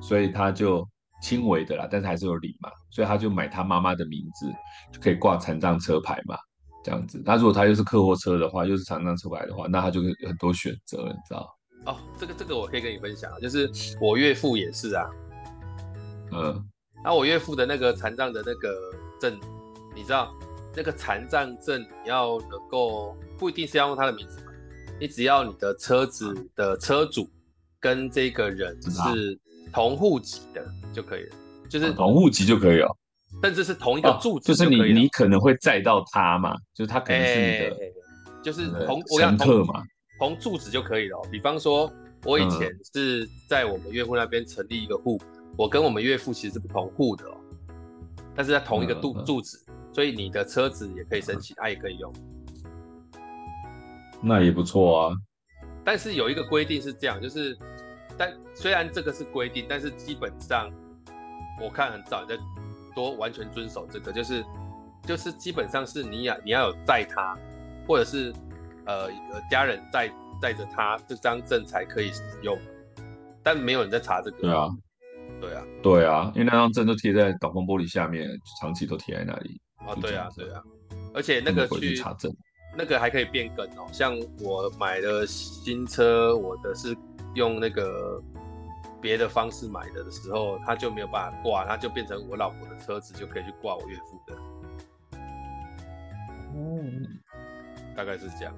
[0.00, 0.86] 所以他就
[1.20, 4.48] 轻微的啦，但是还是有领嘛，所以他就买他妈妈的名字，
[4.92, 6.36] 就可以挂残障车牌嘛，
[6.84, 7.20] 这样子。
[7.24, 11.52] 那如果他又是客货车的话，又是残障车牌的话，那他就有很多选择了，你知道？
[11.86, 13.68] 哦，这个这个我可以跟你分享，就是
[14.00, 15.04] 我岳父也是啊，
[16.30, 16.64] 嗯，
[17.02, 18.78] 那我岳父的那个残障的那个
[19.20, 19.36] 证，
[19.96, 20.32] 你知道，
[20.78, 24.52] 那个残障证你要能够不一定是要用他的名字嘛，
[25.00, 27.28] 你只要你的车子的车主
[27.80, 29.38] 跟这个人是。
[29.70, 31.36] 同户籍的就可以了，
[31.68, 32.88] 就是、啊、同户籍就可以了，
[33.42, 37.92] 甚至是同一个住址就、哦，就是你你可能会载到他嘛，就是他可能是你的，欸、
[38.42, 39.82] 就是同乘客嘛
[40.18, 41.20] 同，同住址就可以了。
[41.30, 41.92] 比方说，
[42.24, 47.36] 我以前是在我们岳父那边成立一个户、嗯，我跟我们岳父其实是不同户的哦，
[48.34, 49.58] 但是在同一个住住址，
[49.92, 52.12] 所以你的车子也可以申请，他、嗯啊、也可以用，
[54.22, 55.14] 那也不错啊。
[55.84, 57.56] 但是有一个规定是这样，就是。
[58.20, 60.68] 但虽然这个是规定，但是基本上
[61.62, 62.44] 我看很少人在
[62.96, 64.44] 多完全遵守这个，就是
[65.04, 67.38] 就是基本上是你要你要有载他，
[67.86, 68.34] 或者是
[68.86, 69.08] 呃
[69.48, 72.58] 家人载载着他这张证才可以使用，
[73.40, 74.38] 但没有人在查这个。
[74.38, 74.68] 对啊，
[75.40, 78.28] 对啊，对啊，因为那张证都贴在挡风玻璃下面，
[78.60, 79.60] 长期都贴在那里。
[79.88, 80.62] 哦，对啊，对啊，
[81.12, 82.32] 而且那个去查证，
[82.76, 86.96] 那个还可以变更哦，像我买的新车，我的是。
[87.34, 88.20] 用那个
[89.02, 94.34] 别的方式买的的时候，他就没有办法挂，他就变成我老婆的车子就可以去挂我岳父的。
[96.56, 97.06] 嗯，
[97.94, 98.54] 大概是这样。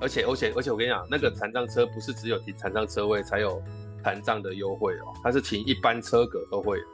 [0.00, 3.60] 而且而且而且我跟你讲，那个残障车不是只有停残障车位才有
[4.04, 6.84] 残障的优惠哦，它是停一般车格都会有。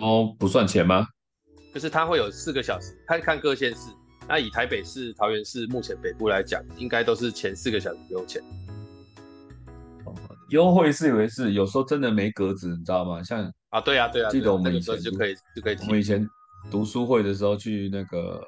[0.00, 1.06] 哦，不算钱吗？
[1.72, 3.90] 就是它会有四个小时，看看各县市。
[4.28, 8.42] 那以台北市、桃园市目前北部来讲，应该都是前四个小时不用钱。
[10.50, 13.22] 优惠是以为是，有时候真的没格子，你知道吗？
[13.22, 15.76] 像啊，对啊，对啊，记得我们以前、啊、就可以就可以。
[15.80, 16.24] 我们以前
[16.70, 18.40] 读书会的时候去那个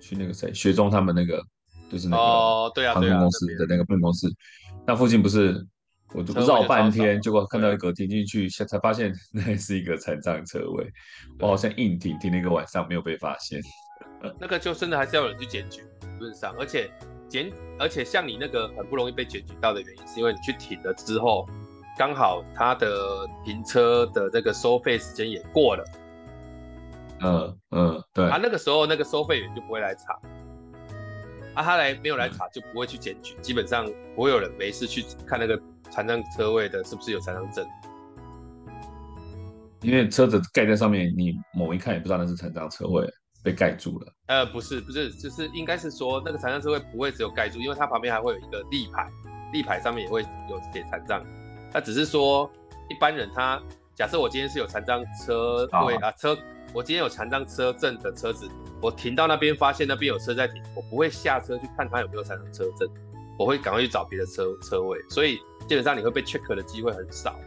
[0.00, 1.42] 去那个谁学中他们那个
[1.90, 4.26] 就是那个哦，对啊，航空公司的那个办公室，
[4.86, 5.62] 那附近不是
[6.14, 10.86] 我就绕半天，结果看到一个停进去，才发现 那是一个残障车位，
[11.40, 13.60] 我好像硬停停了一个晚上没有被发现。
[14.38, 16.90] 那个就真的还是要有人去检举，理论上，而且
[17.28, 21.48] 检，而且像你那个很不容易被检举到的原因，是因为你去停了之后，
[21.98, 25.84] 刚好他的停车的这个收费时间也过了。
[27.24, 28.28] 嗯嗯，对。
[28.28, 30.20] 啊，那个时候那个收费员就不会来查，
[31.54, 35.60] 啊，他来没有来查就不会去检举，基本上不会有人没事去看那个
[35.92, 37.66] 残障车位的是不是有残障证。
[39.82, 43.06] 因为车子盖在上面，你猛一看也不知道那是残障车位，
[43.42, 44.12] 被盖住了。
[44.28, 49.10] 呃，不是，不是，就是应该是说那个残障车位不会只有盖住，因为它旁边还会有一个立牌，
[49.52, 51.22] 立牌上面也会有写残障。
[51.70, 52.50] 它只是说
[52.88, 53.60] 一般人他
[53.94, 56.38] 假设我今天是有残障车位啊，啊车，
[56.72, 58.48] 我今天有残障车证的车子，
[58.80, 62.88] 我停到那边发现那边有车在停，我不会下车去看他有没有残障车证，
[63.36, 67.38] 我会赶快去找别的车车位，所以基本上你会被 check 的机会很少。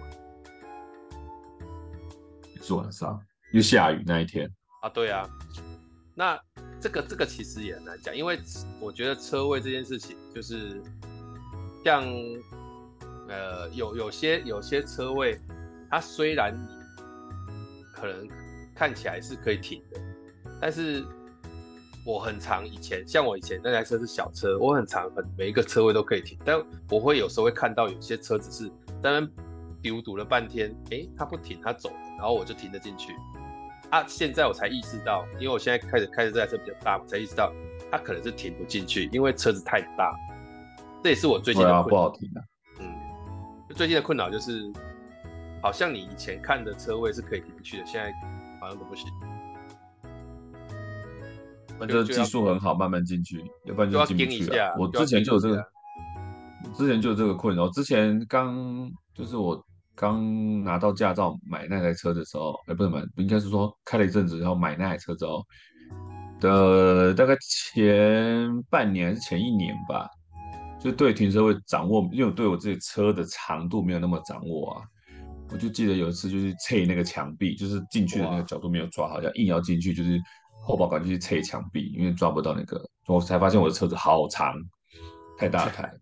[2.62, 4.50] 是晚上又下雨那一天。
[4.82, 5.30] 啊，对啊，
[6.16, 6.40] 那
[6.82, 8.40] 这个这个其实也很难讲，因为
[8.80, 10.82] 我觉得车位这件事情就是
[11.84, 12.04] 像
[13.28, 15.40] 呃有有些有些车位，
[15.92, 16.56] 它虽然
[17.94, 18.28] 可能
[18.76, 20.02] 看起来是可以停的，
[20.60, 21.06] 但是
[22.06, 29.28] 我很常以前像我以前那台车是小车，我很常很每一个车位都可以停，但我会有时候会看到有些车子是当然
[29.82, 31.92] 丢堵了半天，诶，他不停，他走。
[32.18, 33.14] 然后我就停了进去，
[33.90, 37.52] 啊，现在我才意识到，因为我现在开始开的这台车比较大，我才意识到
[37.92, 40.16] 他可能是停不进去，因为车子太大。
[41.04, 41.90] 这也是我最近的困扰。
[41.90, 42.40] 不好停啊。
[42.80, 42.88] 嗯，
[43.76, 44.72] 最近的困扰就是，
[45.62, 48.14] 好像你以前看的车位是可以停进去的，现在
[48.62, 49.12] 好像都不行。
[51.80, 54.76] 那就技术很好，慢慢进去，要不然就进不去了。
[54.80, 55.66] 我之前就有这个，
[56.76, 57.70] 之前就有这个困扰。
[57.70, 59.64] 之前刚就是我。
[59.98, 65.42] 刚拿到驾照买那台车的时候，哎，不是买，应该是说开了一阵子，然后买那台车之后
[66.42, 70.06] 的大概前半年还是前一年吧，
[70.82, 74.84] 就对停车位掌握，因为我对我自己车的长度没有那么掌握啊，
[75.50, 80.20] 我就记得有一次就是蹭那个墙壁，就是进去的那个角度没有抓好，像硬要进去，就是
[80.66, 84.56] 后保杆就去拆墙壁，因为抓不到那个，我才发现我的车子好长，
[85.38, 85.94] 太大台，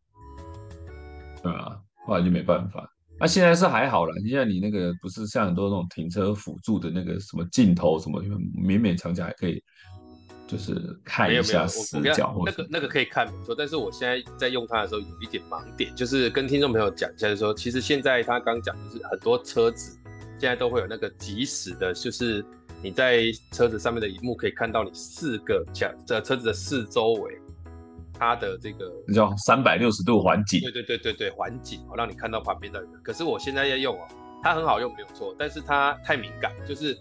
[1.44, 2.90] 对啊，后来就没办法。
[3.20, 9.62] 那、啊、现在是还好了，现在你那个不是像很多那种停车辅助的那个什么镜头什么，勉勉强强还可以，
[10.48, 12.44] 就是看一下死角或。
[12.46, 19.98] 那个那个可以看没错，但是我现在在用它的时候有一点盲点，就是跟听众朋友讲一下，就是说其实现在他刚讲就是很多车子
[20.40, 22.44] 现在都会有那个即时的，就是
[22.84, 27.40] 你在车子上面的荧幕可以看到你四个墙这车子的四周围。
[28.20, 32.90] 它的这个叫三百六十度环景，对对对对对，环景哦，让你看到旁边的人。
[33.04, 34.08] 可是我现在要用哦，
[34.42, 36.96] 它很好用没有错，但是它太敏感，就是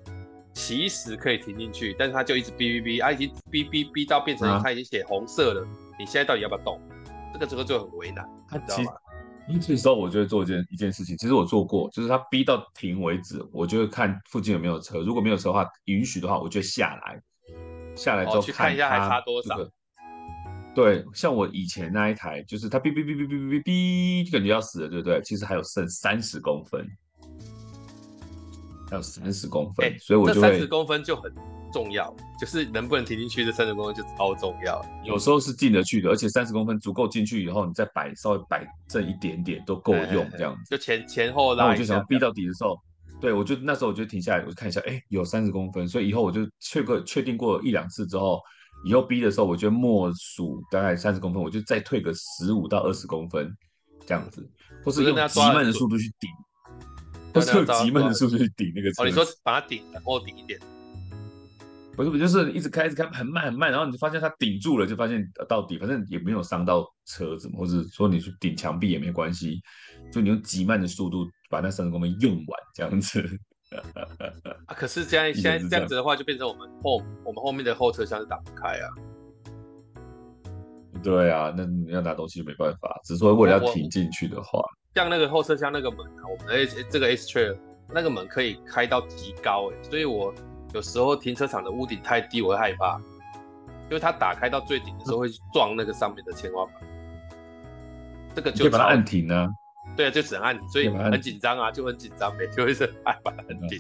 [0.54, 5.68] 其实可以停进去，但是它就一直哔哔哔，它已经哔哔哔到变成它已经写红色了，啊、
[5.98, 6.80] 你现在到底要不要动？
[7.34, 8.92] 这个这个就很为难，你知道吗？
[9.60, 17.20] 这时候我就会做一件一件事情，其实我做过，就是他逼到停为止，我就会看附近有没有车，如果没有车的话，允许的话，我就下来，
[17.96, 19.56] 下来之后看、哦、去看一下还差多少。
[19.56, 19.70] 这个
[20.74, 25.20] 对，像我以前那一台，就是它哔哔哔哔哔哔哔，就感觉要死了，对不对？
[25.22, 26.86] 其实还有剩三十公分，
[28.88, 31.30] 还有三十公分，欸、所以我就三十公分就很
[31.72, 34.84] 重要，就是能不能停进去，这三十公分就超重要。
[35.04, 40.62] 有时候是进得去的，而且三十公分足够进去以后，你再摆稍微摆正一点点都够用，这样子。
[40.70, 41.64] 就前前后拉。
[41.64, 42.78] 那我就想要逼到底的时候，
[43.20, 48.40] 对我就那时候我就停下来，我就看一下，哎，有三十公分，所以以后我就确个确定过一两次之后。
[48.84, 53.56] 以后逼的时候，我就默数大概三十公分，我就再退个十五到二十公分，
[54.04, 54.44] 这样子，
[54.84, 56.28] 或是用极慢的速度去顶，
[57.32, 59.04] 或是用极慢的速度去顶那个车。
[59.04, 60.58] 哦，你说把它顶，然后顶一点。
[61.94, 69.60] 不是，不就是一直开，一直开，很慢很慢，然后你就发现它顶住了，就发现到底，反正也没有伤到车子，或者说你去顶墙壁也没关系，
[70.10, 73.22] 就你用极慢的速度把那三十公分用完，这样子。
[74.66, 74.74] 啊！
[74.74, 78.88] 可是 这样现在这样子的话，就变成我们后我们后面的后车厢是打不开啊。
[81.02, 84.62] 对啊，那你要拿东西就没办法，只是说为了要停进去的话，
[84.94, 87.56] 像那个后车厢那个门啊，我们的这个 S Trail
[87.88, 90.34] 那个门可以开到极高哎，所以我
[90.72, 92.98] 有时候停车场的屋顶太低，我会害怕，
[93.88, 96.74] 因为它打开到最顶的时候会撞那个上面的天花板。
[98.34, 99.48] 这个就把它按停呢。
[99.96, 103.78] 对啊，就只能按停，所以很紧张啊，就很紧张呗，就会是按把它很紧。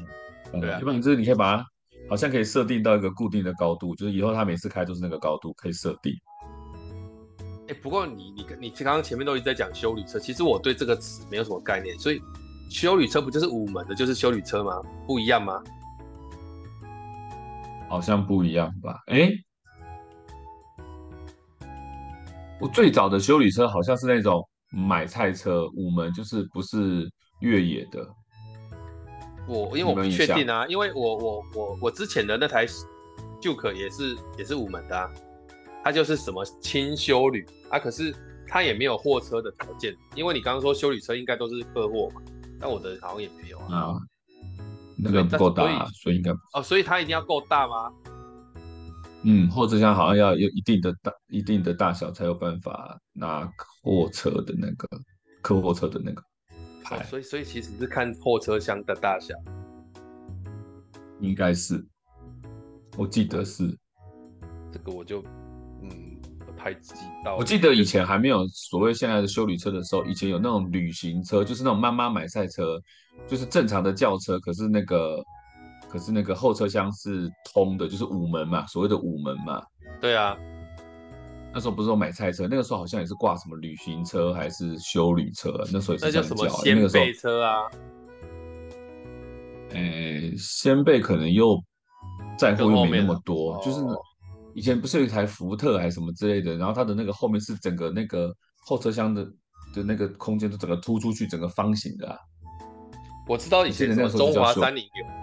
[0.60, 1.66] 对啊，基本上就是你可以把它，
[2.10, 6.12] 好像可以设定到一个固定的高度，就是以后它每次开都是那个高度可以设定。
[7.68, 12.20] 哎，不过你你你刚刚前面都一直在讲修理车，其实我对这个词没有什么概念，所以
[12.68, 14.82] 修理车不就是五门的，就是修理车吗？
[15.06, 15.62] 不一样吗？
[17.92, 19.02] 好像不一样吧？
[19.08, 19.30] 哎，
[22.58, 24.42] 我最早的修理车好像是那种。
[24.74, 27.06] 买菜车五门就是不是
[27.40, 28.08] 越野的，
[29.46, 32.66] 我因为我不确定啊，因为我我我我之前的那台
[33.42, 35.10] Juke 也是也是五门的啊，
[35.84, 38.16] 它就是什么轻修旅啊，可是
[38.48, 42.22] 它也没有货车的条件，因为你刚刚说修理车应该都是客货嘛，
[42.58, 43.92] 但我的好像也没有啊。
[45.02, 47.92] 那个不够大，所以，应该哦，所以它一定要够大吗？
[49.24, 53.48] 嗯，货车厢好像要有一定的大、一定的大小才有办法拿
[53.82, 54.88] 货车的那个
[55.40, 56.22] 客货车的那个
[56.82, 56.96] 牌。
[56.96, 59.34] 哦，所以所以其实是看货车厢的大小，
[61.20, 61.84] 应该是，
[62.96, 63.78] 我记得是，
[64.72, 65.22] 这个我就
[65.82, 66.11] 嗯不
[66.62, 66.94] 太知
[67.24, 67.36] 道。
[67.36, 72.80] 我记得以前还没有所谓现在的修理车的时候，以前有那种旅行车，就是那种妈妈买菜车，
[73.26, 75.22] 就是正常的轿车，可是那个。
[75.90, 79.62] 可是那个后车厢是通的，就是五门嘛，所谓的五门嘛。
[80.00, 80.34] 对啊，
[81.52, 86.20] 那时候不是说买菜车，那个时候好像也是挂什么旅行车还是修旅车，那时候也是这样叫。
[86.22, 87.56] 那叫什么掀背车啊？
[89.72, 91.62] 诶、欸，掀背可能又
[92.38, 93.82] 载货又没那么多，就是
[94.54, 98.34] 以前不是有一台福特还是什么之类的，然后它的那个后面是整个那个
[98.66, 99.24] 后车厢的
[99.74, 102.16] 的那个空间都整个凸出去，整个方形的啊。
[103.28, 105.22] 我知道以前那个中华三菱有。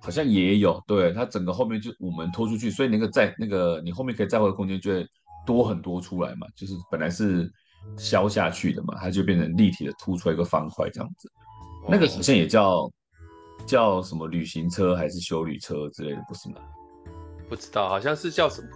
[0.00, 5.04] 好像也有，对，它整个后面就五门拖出去，所以那个在那个你后面可以载货的空间就会
[5.44, 7.50] 多很多出来嘛，就是本来是
[7.98, 11.28] 削下去的嘛，它就变成立体的凸出来一个方块这样子。
[11.82, 12.88] 哦、那个好像也叫
[13.66, 16.60] 叫什么旅行车还是修理车之类的，不是吗？
[17.48, 18.68] 不知道，好像是叫什么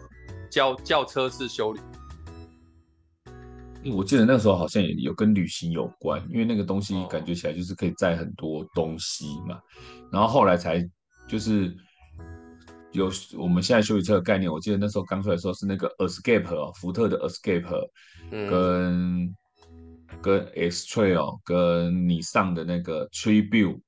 [0.50, 1.80] 轿轿车式修理。
[3.92, 9.58] 我记得那时候好像也有跟旅行有关，因为那个东西感觉起来就是可以载很多东西嘛，
[10.12, 10.88] 然后后来才。
[11.28, 11.72] 就是
[12.90, 17.88] 有我们现在修理车的概念，我记得那时候刚出来的时候是那个 Escape 哦，福特的 Escape，
[18.32, 19.34] 跟、嗯、
[20.20, 23.78] 跟 X-Trail，跟你上的那个 Tribute，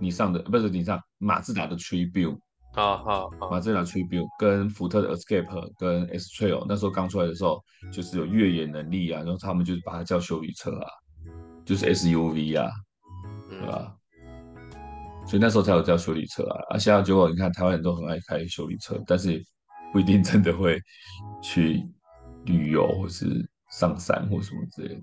[0.00, 2.38] 你上的不是你上，马自达的 Tribute，
[2.76, 7.58] 好好好，马自达 Tribute 跟福特的 Escape 跟 S Trail 那时候刚出来的时候
[7.90, 10.86] 就是有越野能力啊，然后他们就是把它叫休旅车啊，
[11.64, 12.70] 就是 SUV 啊，
[13.48, 13.90] 对吧？
[13.90, 13.96] 嗯
[15.26, 19.42] 所以那时候才有叫休旅车啊，而现在结果你看台湾人都很爱开休旅车，但是
[19.90, 20.78] 不一定真的会
[21.42, 21.82] 去
[22.44, 23.26] 旅游或是
[23.72, 25.02] 上山或什么之类的。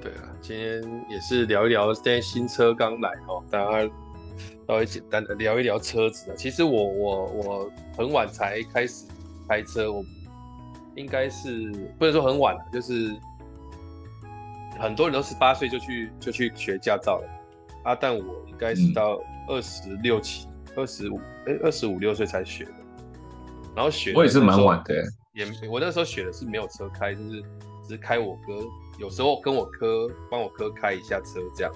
[0.00, 0.80] 对啊，今天
[1.10, 3.90] 也是聊一聊，现在新车刚来哦，大家
[4.66, 6.34] 稍微简单的聊一聊车子啊。
[6.36, 9.06] 其实我我我很晚才开始
[9.48, 10.04] 开车，我
[10.96, 13.14] 应该是不能说很晚了，就是
[14.78, 17.28] 很多人都十八岁就去就去学驾照了。
[17.84, 20.46] 啊，但我应该是到二十六七、
[20.76, 22.72] 二十五，哎，二十五六岁才学的。
[23.74, 24.94] 然后学，我也是蛮晚的。
[25.32, 27.40] 也，我那时候学的是没有车开，就是
[27.84, 28.58] 只是开我哥，
[28.98, 31.72] 有时候跟我哥帮我哥开一下车这样。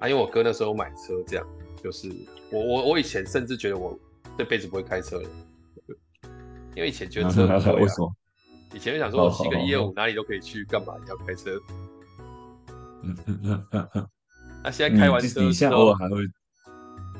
[0.00, 1.46] 啊，因为我哥那时候买车这样，
[1.82, 2.10] 就是
[2.50, 3.96] 我我我以前甚至觉得我
[4.36, 5.28] 这辈子不会开车了，
[6.74, 7.72] 因为以前觉得车不会、啊。
[7.80, 8.12] 为什么？
[8.72, 11.50] 以前就想说我骑个一二五哪里都可以去，干嘛要开车？
[13.02, 13.40] 嗯嗯
[13.72, 14.08] 嗯嗯。
[14.62, 16.16] 那现在开完车，你现在偶尔还会，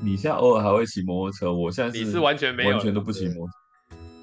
[0.01, 1.53] 你现在偶尔还会骑摩托车。
[1.53, 3.49] 我现在是，你是完全没有，完全都不骑摩，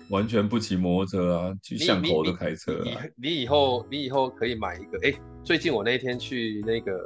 [0.10, 3.30] 完全不骑摩托车啊，去巷口都开车你你你。
[3.30, 4.98] 你以后，你以后可以买一个。
[5.00, 6.98] 哎、欸，最近我那天去那个，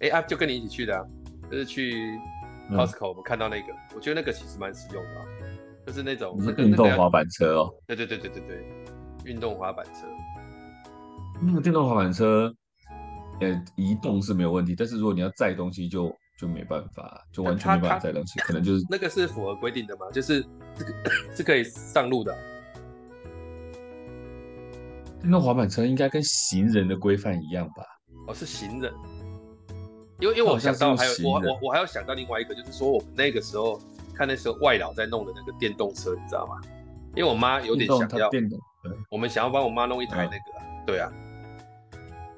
[0.00, 1.04] 哎、欸、啊，就跟你一起去的，啊，
[1.50, 2.18] 就是去
[2.70, 5.26] Costco，我们看到那个，嗯，我觉得那个其实蛮实用的，啊，
[5.86, 7.74] 就是那种运动滑板车哦。
[7.86, 8.64] 对对对对对对，
[9.24, 10.06] 运动滑板车。
[11.42, 12.52] 那个电动滑板车。
[13.42, 20.10] 呃，移动是没有问题，但是如果你要载东西就，就就没办法，就完全没办法载东西，可能就是那个是符合规定的吗？
[20.12, 20.92] 就是这个
[21.34, 22.36] 是可以上路的。
[25.22, 27.82] 电动滑板车应该跟行人的规范一样吧？
[28.26, 28.92] 哦，是行人，
[30.20, 33.80] 因为因为我想到还有我我我还要想到另外一个，就是说我们那个时候
[34.14, 36.60] 看那时候外老在弄的那个电动车，你知道吗？
[37.16, 38.58] 因为我妈有点想要电动，
[39.10, 41.10] 我们想要帮我妈弄一台那个、啊，对啊。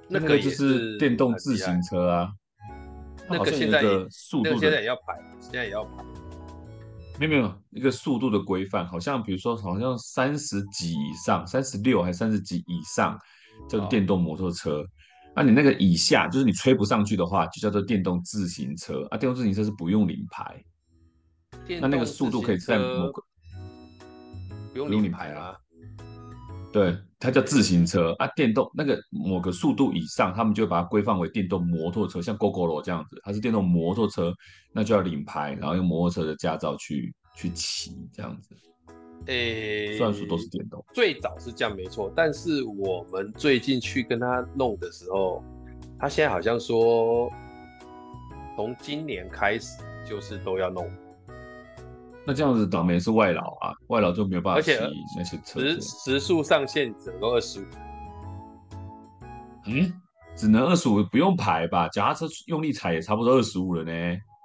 [0.09, 2.33] 那个就是电动自行车啊，
[3.29, 6.05] 那个现在速度现在也要排，现在也要排。
[7.19, 13.19] 没有没有，一个速度的规范，好像比如说好像三十几以上，三十六还是三十几以上
[13.69, 14.85] 叫做电动摩托车。
[15.35, 19.17] 那、啊、你那个以下，就是你吹不上去的话，就叫做电动自行车啊。
[19.17, 20.63] 电动自行车是不用领牌，
[21.81, 23.23] 那那个速度可以在某个
[24.73, 25.57] 不用领牌啊。
[26.71, 34.33] 对，它叫自行车啊，电动那个某个速度以上，他们就把它规范为电动摩托车，像 Gogoro 这样子，它是电动摩托车，
[34.73, 38.55] 那就要领牌，然后用摩托车的驾照去去骑这样子。
[39.27, 45.43] 诶、欸，虽然说都是电动，最早是这样没错，但是我们最近去跟他弄的时候，
[45.99, 47.31] 他现在好像说，
[48.57, 50.91] 从今年开始就是都要弄。
[52.25, 54.73] 那这样子倒霉是外劳啊，外劳就没有办法骑
[55.17, 55.61] 那些车。
[55.61, 57.65] 时时速上限只能够二十五。
[59.67, 59.93] 嗯，
[60.37, 61.89] 只能二十五，不用排吧？
[61.89, 63.93] 脚踏车用力踩也差不多二十五了呢。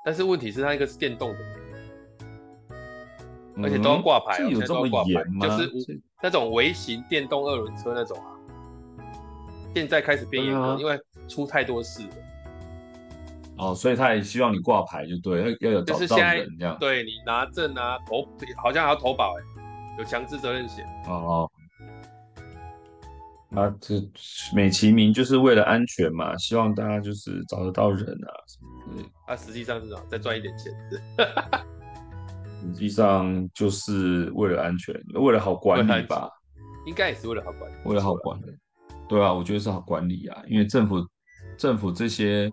[0.06, 1.40] 但是问题是它一个是电动的，
[3.64, 5.48] 而且都要挂牌，嗯、有这么严吗？
[5.48, 8.36] 就是那种微型电动二轮车那种啊，
[9.74, 12.10] 现在开始变严格，啊，因为出太多事了。
[13.58, 16.78] 哦，所以他也希望你挂牌就对，要要有找到人这样。
[16.80, 18.28] 对，你拿证啊，投
[18.62, 19.44] 好像还要投保哎，
[19.98, 20.86] 有强制责任险。
[21.08, 21.50] 哦。
[23.56, 23.96] 啊，这
[24.54, 29.04] 美其名就是为了安全嘛，希望大家就是找得到人啊什么的。
[29.26, 30.02] 啊，实际上是什么？
[30.10, 30.72] 再赚一点钱。
[32.74, 36.30] 实际上就是为了安全，为了好管理吧。
[36.86, 37.76] 应该也是为了好管理。
[37.86, 38.46] 为了好管理。
[39.10, 41.06] 对啊，我觉得是好管理啊，因为政府
[41.58, 42.50] 政府这些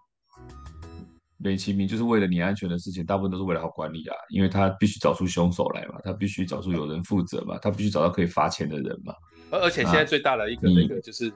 [1.37, 9.13] 美其名就是为了你安全的事情，大部分都是为了好管理啊，因为他必须找出凶手来嘛，他必须找出有人负责嘛，他必须找到可以罚钱的人嘛。
[9.51, 11.33] 而而且现在最大的一个那个就是，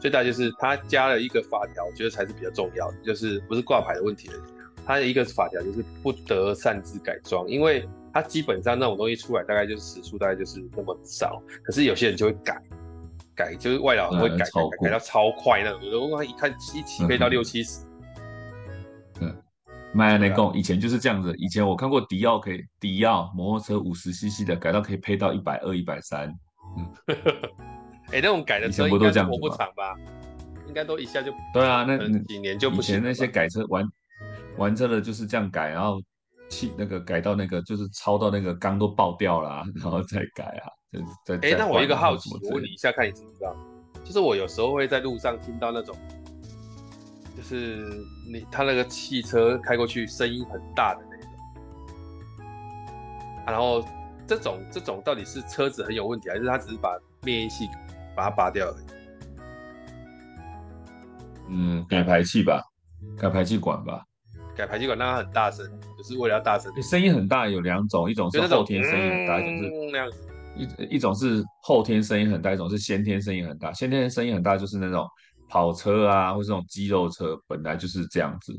[0.00, 4.34] 最大就是他加了一个法条，我觉得才是比较重要的，就是不是挂牌的问题了。
[4.84, 12.62] 他的一个法条就是不得擅自改装，因为他基本上那种东西出来大概就是时速大概就是那么少，可是有些人就会改，
[13.34, 14.44] 改就是外劳会改改
[14.82, 17.84] 改到超快那种，有的我一看一起飞到六七十。
[19.20, 19.42] 嗯，
[19.94, 26.28] 迈阿共以前就是这样子，以前我看过迪奥可以迪奥摩托车五十 CC 的改到可以配到一百二一百三。
[26.76, 26.92] 嗯，
[28.08, 29.94] 哎、欸，那种改的车应该活不长吧？
[30.68, 32.94] 应该都一下就对啊，那几年就不行。
[32.94, 33.86] 以前那些改车玩
[34.56, 36.00] 玩车的就是这样改，然后
[36.52, 40.68] 气那个改到那个就是超到那个缸都爆掉了，啊，然后再改啊，
[41.40, 43.56] 哎，那我一个好奇，我问你一下，看你知不知道？
[44.04, 45.96] 就是我有时候会在路上听到那种，
[47.34, 51.30] 就是你他那个汽车开过去声音很大的那种，
[53.46, 53.82] 啊、然后。
[54.24, 57.68] 这种这种到底是车子很有问题，还是他只是把灭烟器
[58.16, 58.84] 把它拔掉而已？
[61.50, 62.62] 嗯，改排气吧，
[63.18, 64.04] 改排气管吧，
[64.56, 66.70] 改排气管让它很大声，就是为了要大声。
[66.82, 70.28] 声音很大有两种，一种是后天声音很大，一种是那样子。
[70.54, 73.72] 一一种是后天声音很大，一种是先天声音很大。
[73.72, 75.06] 先天声音很大就是那种
[75.48, 78.52] 跑车啊，或是这种肌肉车本来就是这样子，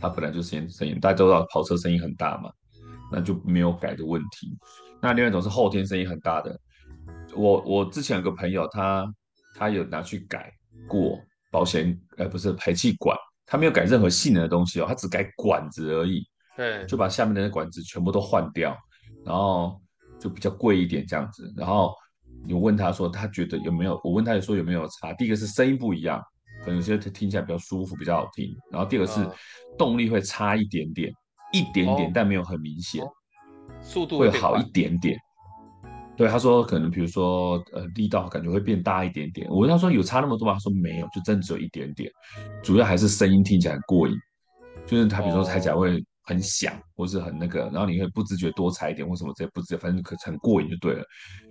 [0.00, 2.50] 它本来就是先声音，大家都知道跑车声音很大嘛，
[3.12, 4.56] 那就没有改的问题。
[5.02, 6.58] 那另外一种是后天声音很大的，
[7.34, 9.04] 我我之前有个朋友他，
[9.54, 10.50] 他他有拿去改
[10.88, 11.18] 过
[11.50, 13.14] 保险，呃，不是排气管，
[13.46, 16.26] 他没有改任何性能的东西哦，他只改管子而已，
[16.56, 18.76] 对，就把下面的那管子全部都换掉，
[19.24, 19.80] 然后
[20.18, 21.52] 就比较贵一点这样子。
[21.56, 21.94] 然后
[22.46, 24.00] 你问他说，他觉得有没有？
[24.02, 25.12] 我问他说有没有差？
[25.14, 26.22] 第一个是声音不一样，
[26.60, 28.54] 可能有些听起来比较舒服，比较好听。
[28.70, 29.26] 然后第二个是
[29.78, 31.12] 动力会差一点点，
[31.52, 33.04] 一点点，但没有很明显。
[33.82, 35.18] 速度会好一点点，
[36.16, 39.48] 对他说，可能比如说，呃，力道感觉会变大一点点。
[39.50, 40.54] 我问他说有差那么多吗？
[40.54, 42.10] 他说没有，就真的只有一点点，
[42.62, 44.14] 主要还是声音听起来很过瘾，
[44.86, 51.04] 就是他比如说踩起来会很响，或是很那个，然后你会不自觉多踩一点或什么这些，不自觉，反正可很过瘾就对了。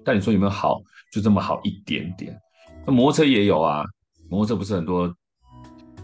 [0.03, 0.79] 但你说有没有好？
[1.11, 2.33] 就这么好一点点。
[2.85, 3.83] 那摩托车也有啊，
[4.29, 5.13] 摩托车不是很多，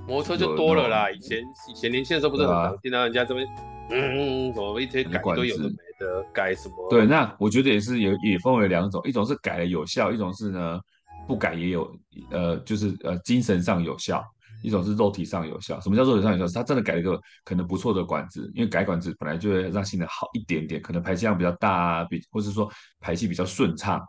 [0.06, 1.10] 摩托车就多了啦。
[1.10, 1.40] 以前
[1.70, 3.48] 以前年轻的时候不是很常听到人家这边。
[3.92, 6.90] 嗯，什么一堆改都有的没的改什么？
[6.90, 10.80] 对，那我觉得也是有也分为两种，一种是改了有效，一种是呢
[11.28, 11.96] 不改也有，
[12.32, 14.24] 呃，就是呃精神上有效，
[14.64, 15.80] 一种是肉体上有效。
[15.82, 16.48] 什么叫肉体上有效？
[16.48, 24.02] 是他真的改了一个可能不错的管子，因为改管子本来就会让性能好一点点，可能排气量比较大啊，比或是说排气比较顺畅，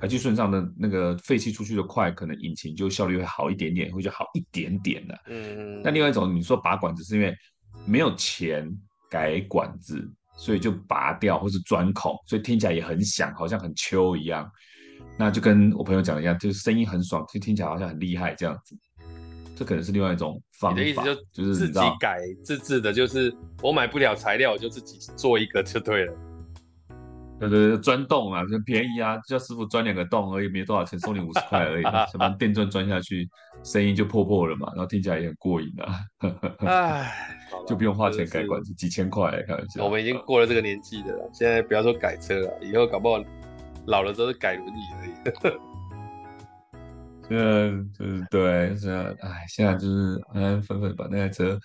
[0.00, 5.18] 排气顺畅的那个废气出去的快，可能引擎就效率会好一点点，会就好一点点的。
[5.26, 7.34] 嗯，那另外一种你说拔管子是因为
[7.86, 8.70] 没有钱。
[9.10, 10.06] 改管子，
[10.38, 14.50] 所以就拔掉或是钻孔，所以听起来也很响，好像很秋一样。
[15.18, 18.76] 那就跟我朋友讲的一样，就是声音很爽，就听起来好像很厉害这样子。
[19.56, 20.80] 这可能是另外一种方法。
[20.80, 26.14] 你的意思就就是自己改自制的，就是我买不了材料，我就自己做一个就对了。
[27.38, 33.28] 对对对，钻洞啊，就便宜啊，叫师傅钻两个洞而已，没多少钱，收你五十块而已，什么 电钻钻下去，
[33.62, 36.00] 声音就破破了嘛，然后听起来也很过瘾啊。
[36.66, 37.12] 唉，
[37.66, 39.84] 就不用花钱改管子，几千块开玩笑。
[39.84, 43.22] 我们已经过了这个年纪的了，现在不要说改车了，以后搞不好
[43.86, 45.12] 老了之后是改轮椅而已。
[47.28, 51.58] 现在就是对，现在唉，现在就是安安分分把那台车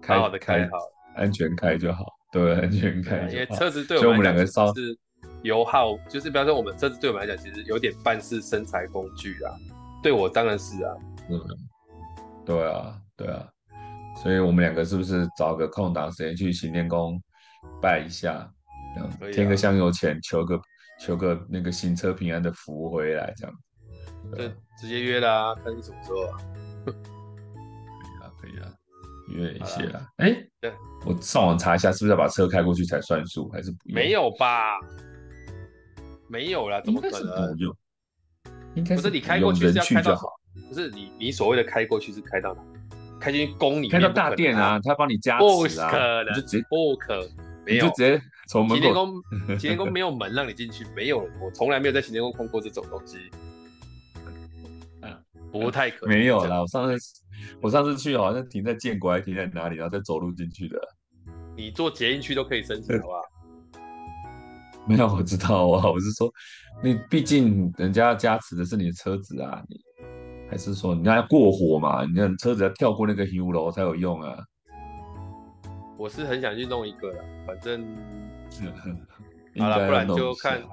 [0.00, 0.78] 开好好的开好，
[1.14, 2.06] 安全开就好。
[2.32, 3.28] 对，安全开。
[3.30, 4.96] 因为车子对我们来讲是
[5.42, 9.54] 油耗，就是比方说我们车子对我们来讲，其实有点半是身材工具啊。
[10.02, 10.94] 对我当然是啊。
[11.28, 11.40] 嗯，
[12.44, 13.46] 对啊，对啊。
[14.22, 17.20] 所以我们两个是不是找个空档时间去行天宫
[17.80, 18.50] 拜一下，
[18.94, 20.60] 这样添个香油钱，求个
[21.00, 23.54] 求个那个行车平安的福回来，这样。
[24.36, 26.38] 就直接约啦，看是什么时候啊。
[28.40, 28.72] 可以啊
[29.28, 30.06] 约一些啦。
[30.16, 30.72] 哎，对，
[31.04, 33.94] 我上网查一下，是不是要把车开过去才算数，还是不用？
[33.94, 34.78] 没有吧？
[36.30, 37.56] 没有啦，怎么可能？
[38.76, 40.28] 应该不是你开过去是要开到好，
[40.68, 42.62] 不是你你所谓的开过去是开到哪？
[43.18, 47.28] 开进宫里，开到大殿啊，他帮你加持啊，不可能，就直接不可，
[47.66, 48.74] 没有，就直接从门口。
[48.76, 53.18] 行天宫，行天宫没有门让你进去，没有，我从来没有在行天宫碰过这种东西。
[55.52, 56.16] 不太可能。
[56.16, 57.20] 没有啦，我上次
[57.60, 60.80] 我上次去好像停在建国，还停在哪里，然后再走路进去的。
[61.56, 63.20] 你坐捷运去都可以申请，好不好？
[64.90, 66.28] 没有，我知道啊，我是说，
[66.82, 69.80] 你毕竟人家加持的是你的车子啊，你
[70.50, 72.04] 还是说你要过火嘛？
[72.04, 74.36] 你看车子要跳过那个香炉才有用啊。
[75.96, 77.86] 我是很想去弄一个啦，反正
[79.60, 80.66] 好了，不然就看礼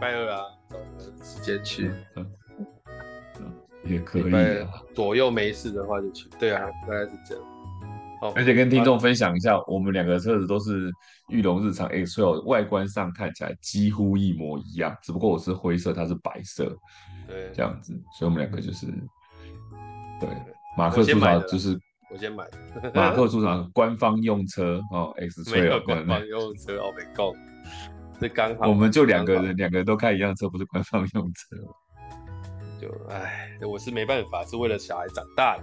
[0.00, 0.40] 拜二啊，
[0.70, 1.90] 找个时间去。
[3.84, 6.26] 也可以啊，左右没事的话就去。
[6.38, 7.44] 对啊，大概是这样。
[8.34, 10.90] 而且跟听众分享一下，我们两个车子都是
[11.28, 16.76] 裕隆日常 X Trail，外观上看起来几乎一模一样，只不过我是灰色，它是白色，
[17.28, 18.86] 对，这样子，所以我们两个就是，
[20.20, 20.28] 对，
[20.76, 21.78] 马克出场就是
[22.10, 22.44] 我先买，
[22.92, 26.26] 马克出场官方用车哦，X Trail 没有官方。
[26.26, 27.36] 用车哦，没够，
[28.20, 31.56] 这刚好，我们就两个人，两个人都开一样车，不是官方用车，
[32.80, 35.62] 就唉，我是没办法，是为了小孩长大了。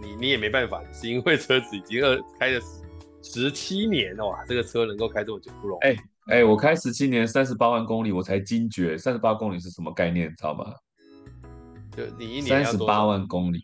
[0.00, 2.60] 你你也没办法，是因为车子已经二开了
[3.22, 5.86] 十十七年了哇，这个车能够开这么久不容易。
[5.86, 5.96] 哎
[6.26, 10.72] 哎，我开十七年三十八万公里，我才惊觉三十八公里是什么概念，知道吗？
[11.96, 13.60] 就你一年三十八万公里，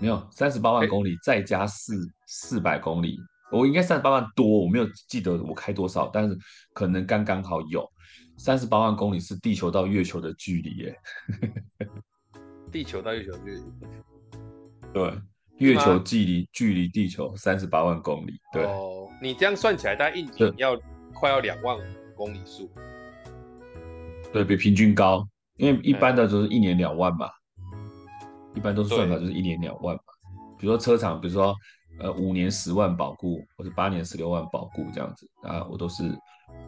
[0.00, 1.94] 没有三十八万公里再加四
[2.26, 3.16] 四百公里，
[3.50, 6.36] 我应该三十八万多，我没有记得我开多少，但是
[6.72, 7.88] 可能刚刚好有
[8.36, 10.98] 三十八万公里是地球到月球的距离耶。
[12.70, 13.62] 地球到月球的距离，
[14.92, 15.12] 对。
[15.58, 18.62] 月球距离距离地球三十八万公里，对。
[18.62, 20.80] 哦，你这样算起来，大概一年要
[21.12, 21.76] 快要两万
[22.14, 22.70] 公里数，
[24.32, 25.26] 对，比平均高，
[25.56, 27.28] 因为一般的就是一年两万嘛，
[28.54, 30.02] 一般都是算法就是一年两万嘛。
[30.60, 31.52] 比如说车厂，比如说
[31.98, 36.04] 呃五年十万保固，或者八年十六万保固这样子啊，我都是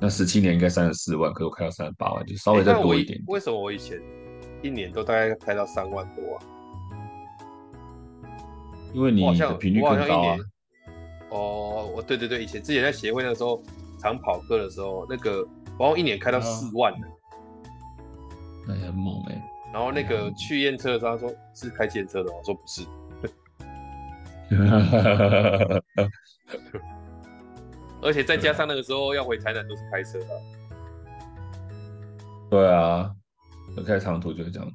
[0.01, 3.25] 那十七年应该三十四万，可是我开到三十八万，就稍微再多一点点。
[3.29, 4.03] 为什么我以前
[4.65, 6.43] 一年都大概开到三万多啊？
[8.93, 10.37] 因为你的频率更高啊！
[11.31, 13.63] 哦，我对对对，以前之前在协会那个时候
[14.01, 15.47] 常跑课的时候，那个
[15.79, 17.07] 我好像一年开到四万呢，
[18.67, 19.41] 那也很猛哎。
[19.73, 22.85] 然后那个去验车的时候，他说是开检车的，我说不是。
[28.03, 30.27] 而且再加上那个时候要回台南都是开车的。
[32.51, 33.15] 对啊，
[33.87, 34.75] 开长途就是这样子。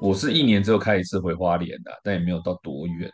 [0.00, 3.12] 我是一年只有开一次回花莲的，但也没有到多远。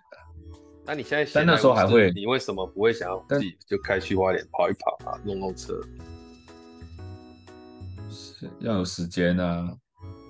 [0.90, 5.80] 那你现在，但那时候还会，你为什么不会想要自己就开去花莲跑一跑啊，弄弄车？
[8.10, 9.72] 是要有时间啊。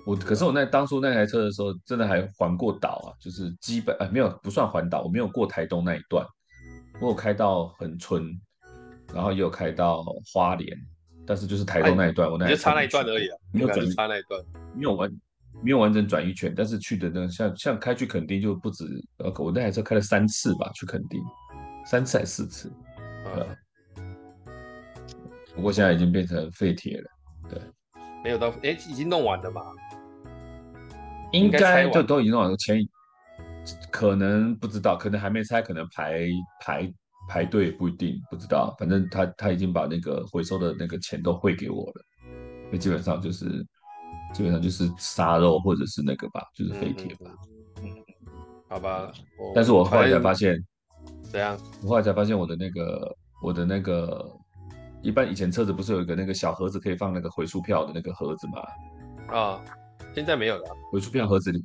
[0.05, 6.23] 我可是我那当初那台车的时候，真的还环过岛啊，就是基本哎没有不算环岛，我没有过台东那一段，
[7.01, 8.23] 我有开到恒春，
[9.15, 10.77] 然后也有开到花莲，
[11.25, 14.39] 但是就是台东那一段，我那就差那一段而已啊，没有转差那一段，
[14.75, 15.11] 没有完。
[15.63, 18.83] 没有完整转一圈，但是去的呢像像开去垦丁就不止，
[19.17, 21.21] 呃，我那台车开了三次吧，去垦丁，
[21.85, 22.71] 三次还是四次，
[23.25, 23.55] 呃，
[25.53, 27.07] 不过现在已经变成废铁了，
[27.47, 27.61] 对，
[28.23, 29.61] 没有到，哎，已经弄完了吧？
[31.31, 32.83] 应该就都已经弄完了，钱
[33.91, 36.27] 可能不知道，可能还没拆，可能排
[36.59, 36.93] 排
[37.29, 42.05] 排队不一定，不知道，反正他他已经把那个回收的那个钱都汇给我了，
[42.71, 43.63] 那基本上就是。
[44.33, 47.31] 基本上就是沙肉或者是那个吧，就是废铁吧。
[47.83, 47.89] 嗯，
[48.69, 49.11] 好吧。
[49.53, 50.55] 但是我后来才发现，
[51.23, 51.57] 怎样？
[51.83, 54.25] 我后来才发现我的那个我的那个，
[55.01, 59.35] 一般以前车子不是有一个那个小盒子可以放那个回数票的那个盒子吗？
[59.35, 59.61] 啊，
[60.13, 60.63] 现在没有了。
[60.91, 61.63] 回数票盒子里，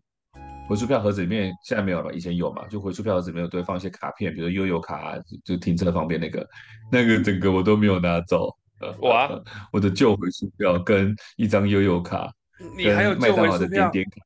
[0.69, 2.67] 回数票盒子里面现在没有了，以前有嘛？
[2.69, 6.47] 就回数票盒子里面都会放一些卡片，比如悠游卡啊，就停车方便那个，
[6.91, 8.49] 那个整个我都没有拿走。
[9.01, 9.31] 哇，
[9.73, 12.31] 我的旧回数票跟一张悠游卡。
[12.77, 14.23] 你还有麦当劳的点点卡，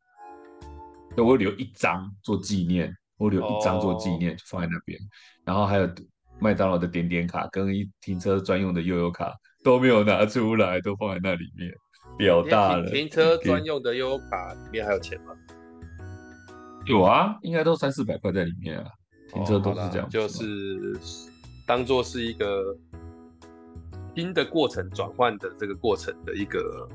[1.17, 4.97] 对，我留一张做纪念，我留一张做纪念，就放在那边。
[5.45, 5.91] 然后还有
[6.39, 11.73] 麦当劳的点点卡跟一停车专用的悠游卡都没有拿出来，都放在那里面，
[12.17, 12.89] 表大了。
[12.89, 15.35] 停车专用的悠悠卡里面还有钱吗？
[16.87, 18.87] 有啊，应该都三四百块在里面啊。
[19.33, 20.97] 停车都是这样，就是
[21.67, 22.77] 当做是一个
[24.15, 26.89] 新的过程转换的这个过程的一个。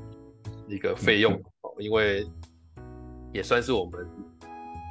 [0.68, 2.26] 一个费用哦，因为
[3.32, 4.08] 也算是我们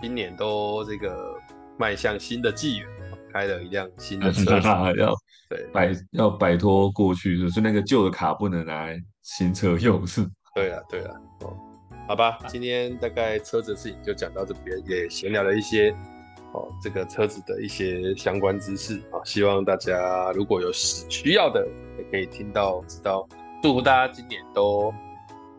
[0.02, 1.36] 今年都这个
[1.78, 2.88] 迈向新的纪元，
[3.34, 5.14] 开了一辆新的车 子，要
[5.50, 10.26] 对摆要摆脱过去，就是那个旧的卡不能拿来新车用，是？
[10.54, 11.58] 对啊，对啊，哦，
[12.08, 15.92] 好吧，今天大概车子的事情就讲到这边，也闲聊了一些
[16.54, 21.68] 哦，这个车子的一些相关知识啊，希望大家如果有需要的，
[21.98, 23.28] 也可以听到知道，
[23.62, 24.94] 祝福大家今年都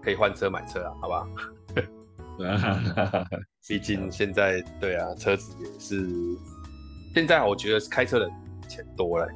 [0.07, 1.27] 可以换车买车啊，好吧？
[3.67, 6.09] 毕竟现在对啊，车子也是
[7.13, 8.31] 现在我觉得开车的
[8.69, 9.27] 钱多了，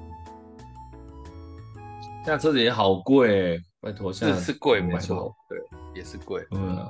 [2.25, 5.59] 现在车子也好贵，拜托，现在是是贵没错，对，
[5.93, 6.47] 也是贵。
[6.53, 6.87] 嗯，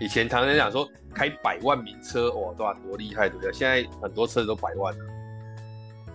[0.00, 3.52] 以前常常讲说开百万名车，哇，多多厉害，对不对？
[3.52, 5.04] 现在很多车都百万了，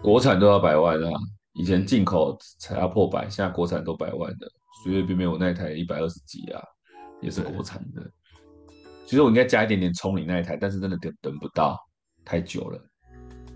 [0.02, 1.12] 国产都要百万啊，
[1.54, 4.52] 以前进口才要破百，现在国产都百万的，
[4.84, 6.64] 随随便便我那台一百二十几啊，
[7.22, 8.02] 也是国产的。
[9.06, 11.80] 其实我应该加一点点冲你那一台，但是真的等等不到，
[12.26, 12.80] 太久了。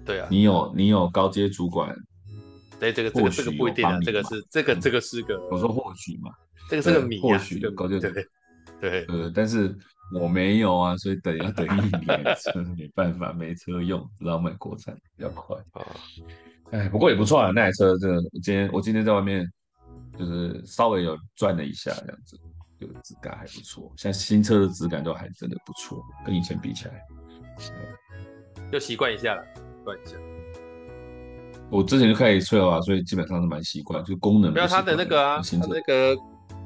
[0.05, 1.95] 对啊，你有你有高阶主管，
[2.79, 6.31] 对这个这个这个不一定啊，这个是这个这个是个，我说或许嘛，
[6.69, 8.25] 这个是个谜，或许有高阶主管，
[8.79, 9.77] 对对，但是
[10.19, 15.85] 我没有啊，所以等要等一年，真 是没办法，没车用，只好买国产比较快啊。
[16.71, 19.45] 哎，不过也不错啊，那台车真的，我今天我今天在外面
[20.17, 22.39] 就是稍微有转了一下这样子。
[22.81, 26.99] 这个质感还不错，像新车的质感都还真的不错，跟以前比起来，
[28.71, 30.17] 就习惯一下了，习惯一下。
[31.69, 34.51] 我之前就开始吹了吧，所以基本上是蛮习惯，就功能。
[34.51, 36.17] 没有它的那个啊，它那个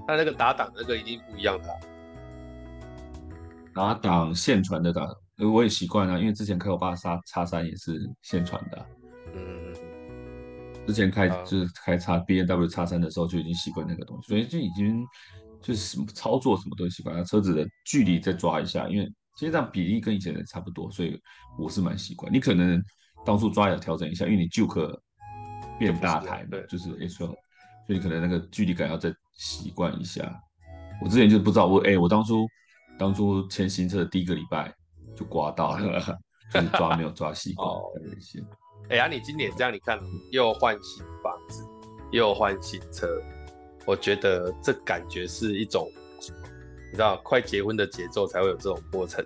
[0.08, 1.76] 它那个打档那个一定不一样的、啊。
[3.74, 5.14] 打档线传的打档，
[5.54, 8.86] 我也习惯了，因为之前开我爸叉叉三也是线传的、啊。
[9.34, 9.74] 嗯。
[10.88, 15.06] 之前开、啊、就是开叉 B N W 叉三的时候就已经习惯那个东西，所以就已经。
[15.66, 21.20] 就是什么操作什么都习惯，车子的距离再抓一下，因为其实这样比例跟以前的差不多，所以
[21.58, 22.32] 我是蛮习惯。
[22.32, 22.80] 你可能
[23.26, 25.02] 当初抓也要调整一下，因为你旧可
[25.80, 27.28] 变大台对，就，是哎说，
[27.88, 30.40] 所以可能那个距离感要再习惯一下。
[31.02, 32.46] 我之前就不知道，我哎、欸，我当初
[33.00, 34.72] 当初签新车的第一个礼拜
[35.16, 36.00] 就刮到了，
[36.54, 38.46] 就是抓没有抓习惯，很危险。
[38.92, 40.00] 哎呀，你今年这样，你看
[40.32, 41.68] 又换新房子，
[42.12, 43.08] 又换新车。
[43.86, 45.90] 我觉得这感觉是一种，
[46.92, 49.24] 你知道，快结婚的节奏才会有这种过程。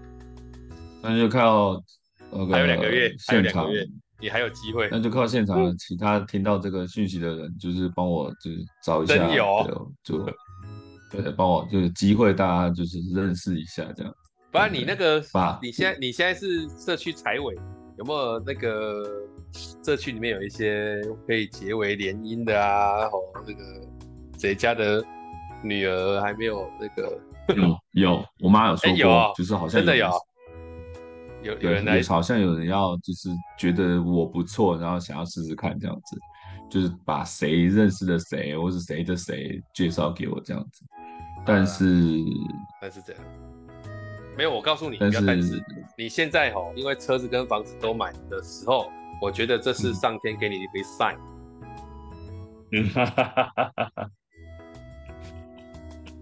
[1.02, 1.82] 那就靠
[2.30, 3.08] 那个还有两个月，
[4.20, 4.88] 你还有机会。
[4.90, 10.24] 那就靠现场其他听到这个讯息的人，就是帮我就是找一下，有就
[11.10, 14.14] 对，帮我就是机会，大家就是认识一下这样。
[14.50, 15.22] 不然你那个，
[15.62, 17.54] 你现在你现在是社区财委，
[17.98, 19.04] 有没有那个？
[19.84, 23.12] 社区里面有一些可以结为联姻的啊，哦，
[23.46, 23.62] 那个
[24.38, 25.04] 谁家的
[25.62, 27.20] 女儿还没有那个
[27.54, 30.10] 有有，我妈有说过，欸有哦、就是好像真的有，
[31.42, 36.18] 有有人来，好像有人要就是觉得我不错，然后想要试试看这样子，
[36.68, 40.84] 就是把谁认识的谁或是谁的谁介绍给我这样子，
[41.46, 43.22] 但是、啊、但是这样，
[44.36, 45.64] 没有，我告诉你，但是，是
[45.96, 48.90] 你现在哦，因为车子跟房子都买的时候。
[49.24, 51.16] 我觉得这是上天给你一个 sign。
[52.72, 54.10] 嗯，哈哈哈哈哈。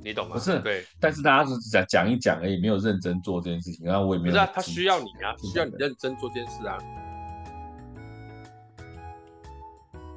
[0.04, 0.34] 你懂吗？
[0.34, 0.84] 不是，对。
[1.00, 3.84] 但是大家只是讲讲一讲而已，没有认真做这件事情。
[3.84, 4.32] 然后我也没有。
[4.32, 6.78] 不是啊，他需要你啊，需要你认真做这件事啊。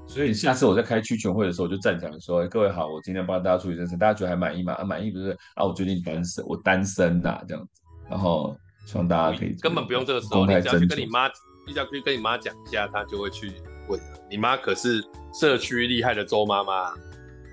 [0.05, 4.73] 所以下次我在开区全会的时候，我就站起来说：“欸、各位好，我今天帮大家处理这件事，大家觉得还满意吗？
[4.73, 7.81] 啊，满意不是啊，我最近单身，我单身呐、啊，这样子。
[8.07, 8.55] 然后
[8.85, 11.27] 希望大家可以根本不用这个时候，你只要去跟你妈。”
[11.67, 13.51] 你只要可以跟你妈讲一下，她就会去
[13.87, 13.99] 问。
[14.29, 15.03] 你妈可是
[15.33, 16.91] 社区厉害的周妈妈。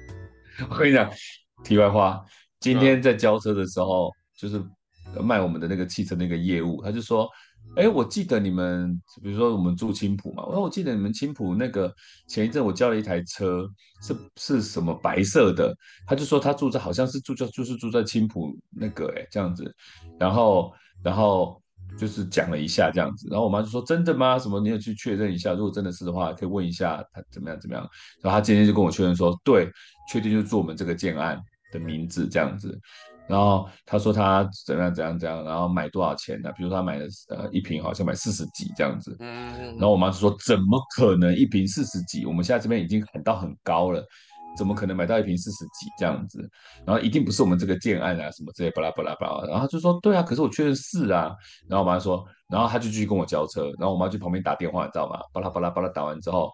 [0.69, 1.11] 我跟你讲，
[1.65, 2.23] 题外话，
[2.61, 4.63] 今天在交车的时候，嗯、就是
[5.23, 7.27] 卖我们的那个汽车那个业务，他就说
[7.75, 11.93] ：“哎，我记得你们，比如说我们住青浦嘛，我说我记得你们青浦那个
[12.29, 13.67] 前一阵我交了一台车，
[14.03, 15.75] 是是什么白色的？
[16.07, 19.75] 他就说他住在好像是住在就是住在青浦那个哎这样子，
[20.21, 20.71] 然后
[21.03, 21.59] 然后。”
[21.99, 24.39] 就是讲了一下这样子，然后我妈就说：“真的吗？
[24.39, 24.59] 什么？
[24.61, 25.53] 你有去确认一下？
[25.53, 27.89] 如果真的是的话，可以问一下他怎么样怎么样。”
[28.23, 29.71] 然后他今天就跟我确认说：“对，
[30.11, 31.41] 确定就是做我们这个建案
[31.71, 32.79] 的名字这样子。”
[33.29, 36.51] 然后他说他怎样怎样怎样，然后买多少钱呢？
[36.57, 39.17] 比如说他买了呃一瓶，好像买四十几这样子。
[39.21, 39.53] 嗯。
[39.77, 42.27] 然后我妈就说：“怎么可能一瓶四十几？
[42.27, 44.05] 我们现在这边已经喊到很高了。”
[44.57, 46.51] 怎么可能买到一瓶四十几这样子？
[46.85, 49.43] 然后一定不是我们这个建案啊，什么这些巴拉巴拉巴拉。
[49.47, 51.35] 然后他就说对啊，可是我确认是啊。
[51.69, 53.71] 然后我妈说，然后他就继续跟我交车。
[53.79, 55.19] 然后我妈去旁边打电话，你知道吗？
[55.33, 56.51] 巴拉巴拉巴拉打完之后，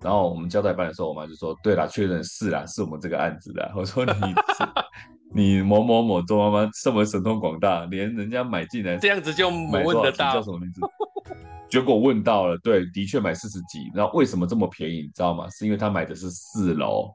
[0.00, 3.72] 然后我们交代班的时候，我妈就说对啦，确认是啦，是我们这个案子的。
[3.76, 4.12] 我说你
[5.34, 10.80] 你某某某周妈妈这么神通广大，连人家买进来这样子就问得到叫什么名字？
[11.70, 13.78] 结果问到了，对，的确买四十几。
[13.94, 14.96] 然后为什么这么便宜？
[14.96, 15.48] 你知道吗？
[15.48, 17.10] 是因为他买的是四楼。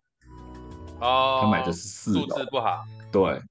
[1.00, 2.84] 哦，他买的是四楼，素质不好。
[3.12, 3.42] 对，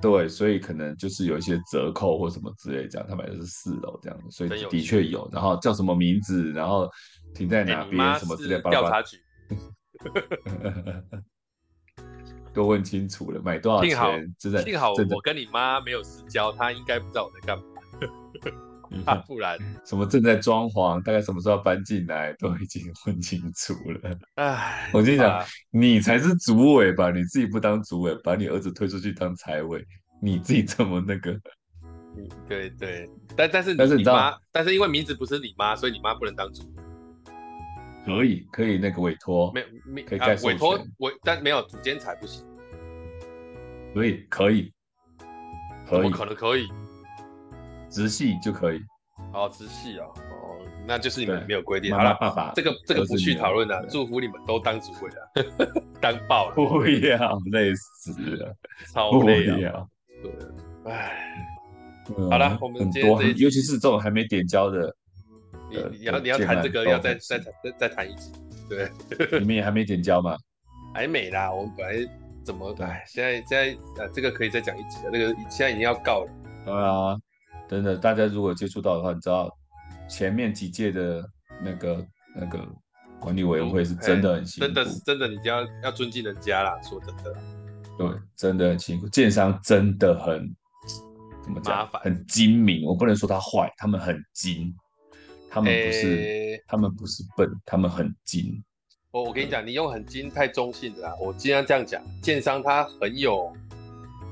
[0.00, 3.06] 对，所以可能就是有一些折扣或什么之类这样。
[3.08, 5.28] 他买的是四楼这样的，所以的确有。
[5.32, 6.52] 然后叫什么名字？
[6.52, 6.90] 然后
[7.34, 8.02] 停在哪边？
[8.04, 8.60] 欸、什么之类？
[8.70, 9.18] 调查局。
[12.52, 13.90] 都问清楚了，买多少钱？
[13.90, 17.64] 幸好，真的幸好我跟你妈没有私交，她应该不知道我在干嘛。
[19.04, 24.16] 啊，不然什么正在装潢，大概什么时候要搬进来，都已经问清楚了。
[24.36, 27.10] 哎，我跟你讲，你才是主委吧？
[27.10, 29.84] 你自己不当主委，把你儿子推出去当财委，
[30.20, 31.38] 你自己怎么那个？
[32.48, 36.82] 对对，但但是但是你妈，但是因为名字不是你妈，所以你妈不能当主委。
[38.06, 42.44] 可以可以那个委托，没没可以盖授权，委托委，但没有主监财不行。
[43.92, 44.72] 可以可以，
[45.90, 46.68] 怎么可能可以？
[47.88, 48.80] 直系就可以。
[49.32, 51.94] 哦，直系哦，哦，那就是你们没有规定。
[51.94, 53.84] 好了，爸爸，这个这个不去讨论了。
[53.88, 56.54] 祝福你们都当主委了， 当爆了。
[56.54, 58.54] 不要，累死了，
[58.92, 59.86] 超累啊！
[60.22, 60.32] 对，
[60.92, 61.34] 唉，
[62.30, 64.94] 好了，我们今天，尤其是这种还没点交的。
[65.70, 68.32] 你你要你要谈这个，要再再谈再再谈一集。
[68.68, 68.90] 对，
[69.40, 70.36] 你们也还没点交吗？
[70.94, 72.10] 还没啦，我们本来
[72.44, 72.74] 怎么？
[72.80, 75.10] 哎，现在现在呃，这个可以再讲一集了。
[75.12, 76.30] 那个现在已经要告了。
[76.64, 77.18] 对啊，
[77.68, 79.50] 真的，大家如果接触到的话，你知道
[80.08, 81.24] 前面几届的
[81.62, 82.66] 那个那个
[83.18, 86.80] 管理委员会是真的很辛苦，真的是真的，你就要要尊敬人家啦。
[86.82, 87.34] 说真的，
[87.98, 89.08] 对，真的很辛苦。
[89.08, 90.48] 建商真的很
[91.42, 91.88] 怎么讲？
[92.00, 92.84] 很精明。
[92.86, 94.74] 我不能说他坏，他们很精。
[95.48, 98.62] 他们不是，欸、他们不是笨，他们很精。
[99.10, 101.14] 我我跟你讲，你用很精太中性的啦。
[101.18, 103.50] 我经常这样讲，建商他很有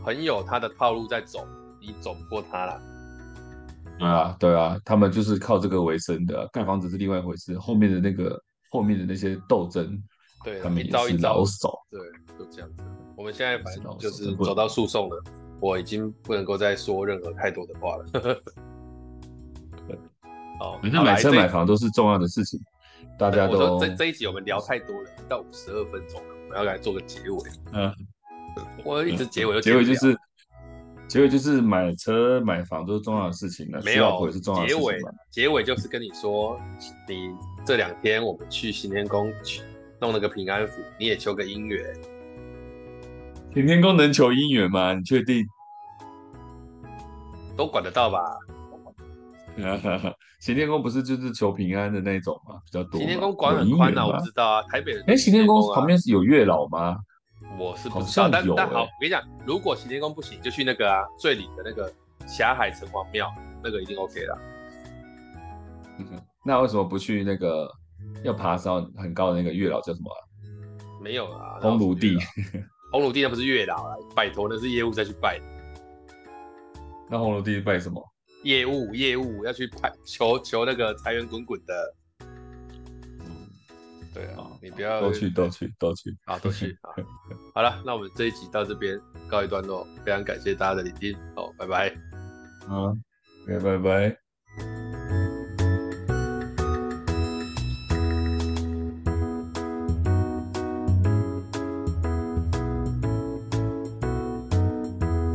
[0.05, 1.47] 很有他的套路在走，
[1.81, 2.83] 你走不过他啦。
[3.99, 6.49] 对啊，对啊，他们就是靠这个为生的。
[6.53, 8.41] 盖房子是另外一回事，后面的那个
[8.71, 10.03] 后面的那些斗争，
[10.45, 11.79] 对，他们也是老手。
[11.91, 12.01] 对，
[12.39, 12.85] 就这样子。
[13.17, 15.23] 我们现在反正就是走到诉讼了，
[15.61, 18.05] 我已经不能够再说任何太多的话了。
[20.61, 22.61] 哦，反正买车买房都是重要的事情，
[23.19, 23.53] 大家都。
[23.53, 27.39] 我说这这一集我们聊太多了，到五十二分钟了，我们要来做个结尾。
[27.73, 27.93] 嗯，
[28.85, 30.17] 我一直结尾，结尾就是
[31.15, 34.29] 结果就是买车买房都是重要的事情了，没有
[34.67, 34.99] 结尾，
[35.31, 36.61] 结尾就是跟你说，
[37.09, 37.31] 你
[37.65, 39.63] 这两天我们去行天宫去
[40.01, 41.95] 弄了个平安符，你也求个姻缘。
[43.55, 44.93] 行天宫能求姻缘吗？
[44.93, 45.47] 你确定？
[47.57, 48.19] 都管得到吧？
[50.41, 52.57] 行天宫不是就是求平安的那种吗？
[52.65, 52.99] 比较多。
[52.99, 54.63] 行天宫管很宽啊，我知道啊。
[54.63, 55.05] 台北人。
[55.07, 56.97] 哎，行天宫旁边是有月老吗？
[57.59, 61.93] 我是不知道，但但好，我跟你讲，如果行天宫不行，就去那个啊，最里的那个
[62.27, 63.33] 霞海城隍庙，
[63.63, 64.39] 那个一定 OK 啦。
[66.45, 67.71] 那为什么不去那个
[68.23, 70.11] 要爬山很高的那个月老叫什么？
[71.03, 72.19] 没有啊，红炉地。
[72.93, 75.41] 红炉地那不是月老啊，拜托那是业务再去拜。
[77.09, 78.03] 那红炉地拜什么？
[78.43, 82.04] 业务业务要去拜求求那个财源滚滚的，嗯，
[84.15, 86.95] 对啊，你不要都去都去都去啊，都去 啊。
[87.55, 88.99] 好了，那我们这一集到这边
[89.29, 91.95] 告一段落，非常感谢大家的聆听，好，拜拜。
[92.69, 92.97] 好，
[93.47, 94.94] 拜拜拜。